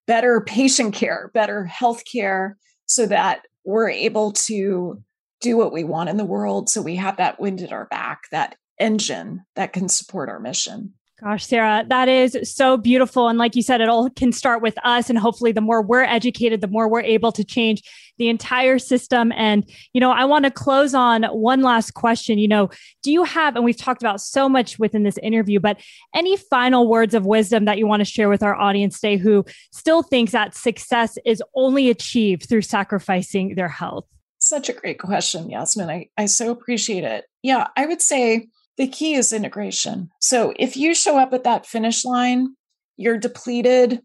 [0.06, 5.02] better patient care, better health care, so that we're able to
[5.40, 6.68] do what we want in the world.
[6.68, 10.94] So we have that wind at our back, that engine that can support our mission.
[11.22, 13.28] Gosh, Sarah, that is so beautiful.
[13.28, 15.10] And like you said, it all can start with us.
[15.10, 17.82] And hopefully, the more we're educated, the more we're able to change
[18.16, 19.30] the entire system.
[19.36, 22.38] And, you know, I want to close on one last question.
[22.38, 22.70] You know,
[23.02, 25.78] do you have, and we've talked about so much within this interview, but
[26.14, 29.44] any final words of wisdom that you want to share with our audience today who
[29.72, 34.06] still thinks that success is only achieved through sacrificing their health?
[34.38, 35.90] Such a great question, Yasmin.
[35.90, 37.26] I, I so appreciate it.
[37.42, 38.48] Yeah, I would say,
[38.80, 40.08] the key is integration.
[40.20, 42.56] So if you show up at that finish line,
[42.96, 44.00] you're depleted,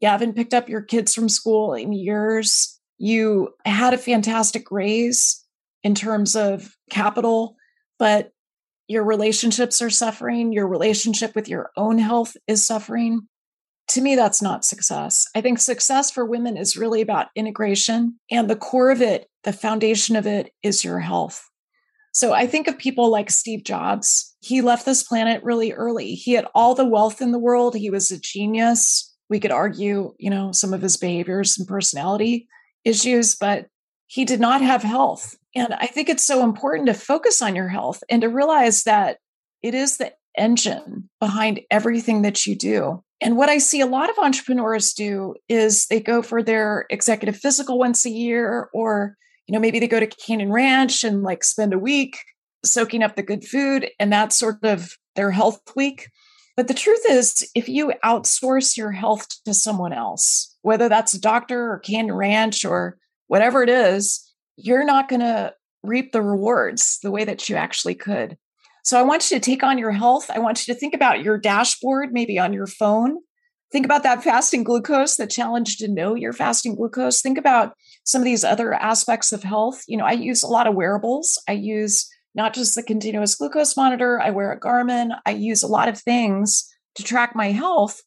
[0.00, 5.42] you haven't picked up your kids from school in years, you had a fantastic raise
[5.82, 7.56] in terms of capital,
[7.98, 8.32] but
[8.86, 13.22] your relationships are suffering, your relationship with your own health is suffering.
[13.88, 15.24] To me, that's not success.
[15.34, 18.18] I think success for women is really about integration.
[18.30, 21.47] And the core of it, the foundation of it, is your health.
[22.12, 24.34] So I think of people like Steve Jobs.
[24.40, 26.14] He left this planet really early.
[26.14, 27.74] He had all the wealth in the world.
[27.74, 29.14] He was a genius.
[29.28, 32.48] We could argue, you know, some of his behaviors and personality
[32.84, 33.66] issues, but
[34.06, 35.36] he did not have health.
[35.54, 39.18] And I think it's so important to focus on your health and to realize that
[39.62, 43.02] it is the engine behind everything that you do.
[43.20, 47.36] And what I see a lot of entrepreneurs do is they go for their executive
[47.36, 49.16] physical once a year or
[49.48, 52.18] you know, maybe they go to Canyon Ranch and like spend a week
[52.64, 56.10] soaking up the good food, and that's sort of their health week.
[56.56, 61.20] But the truth is, if you outsource your health to someone else, whether that's a
[61.20, 64.22] doctor or Canyon Ranch or whatever it is,
[64.56, 68.36] you're not going to reap the rewards the way that you actually could.
[68.84, 70.30] So I want you to take on your health.
[70.30, 73.18] I want you to think about your dashboard, maybe on your phone,
[73.70, 77.20] Think about that fasting glucose, the challenge to know your fasting glucose.
[77.20, 77.74] Think about
[78.08, 79.82] some of these other aspects of health.
[79.86, 81.38] You know, I use a lot of wearables.
[81.46, 85.10] I use not just the continuous glucose monitor, I wear a Garmin.
[85.26, 88.00] I use a lot of things to track my health.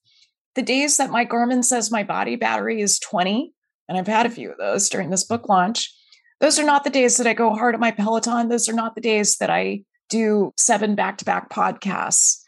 [0.55, 3.53] The days that my Garmin says my body battery is 20,
[3.87, 5.93] and I've had a few of those during this book launch,
[6.39, 8.49] Those are not the days that I go hard at my Peloton.
[8.49, 12.39] Those are not the days that I do seven back to back podcasts.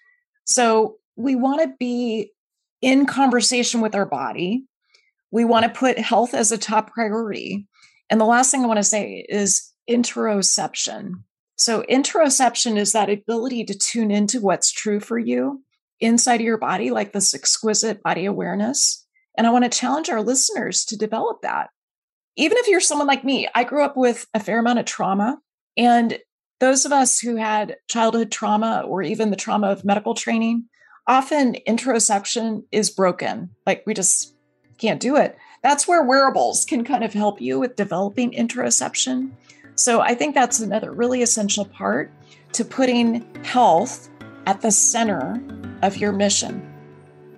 [0.45, 2.32] So we want to be
[2.82, 4.66] in conversation with our body.
[5.34, 7.68] We want to put health as a top priority.
[8.08, 11.24] And the last thing I want to say is interoception.
[11.56, 15.64] So, interoception is that ability to tune into what's true for you
[16.00, 19.08] inside of your body, like this exquisite body awareness.
[19.36, 21.72] And I want to challenge our listeners to develop that.
[22.36, 25.40] Even if you're someone like me, I grew up with a fair amount of trauma.
[25.76, 26.20] And
[26.60, 30.66] those of us who had childhood trauma or even the trauma of medical training,
[31.08, 33.50] often interoception is broken.
[33.66, 34.33] Like we just
[34.84, 35.38] can't do it.
[35.62, 39.32] That's where wearables can kind of help you with developing interoception.
[39.76, 42.12] So I think that's another really essential part
[42.52, 44.10] to putting health
[44.46, 45.42] at the center
[45.82, 46.70] of your mission.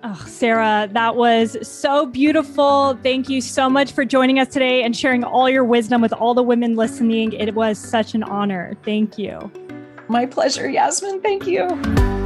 [0.02, 2.98] Oh, Sarah, that was so beautiful.
[3.04, 6.34] Thank you so much for joining us today and sharing all your wisdom with all
[6.34, 7.32] the women listening.
[7.32, 8.74] It was such an honor.
[8.84, 9.50] Thank you.
[10.08, 11.22] My pleasure, Yasmin.
[11.22, 12.25] Thank you.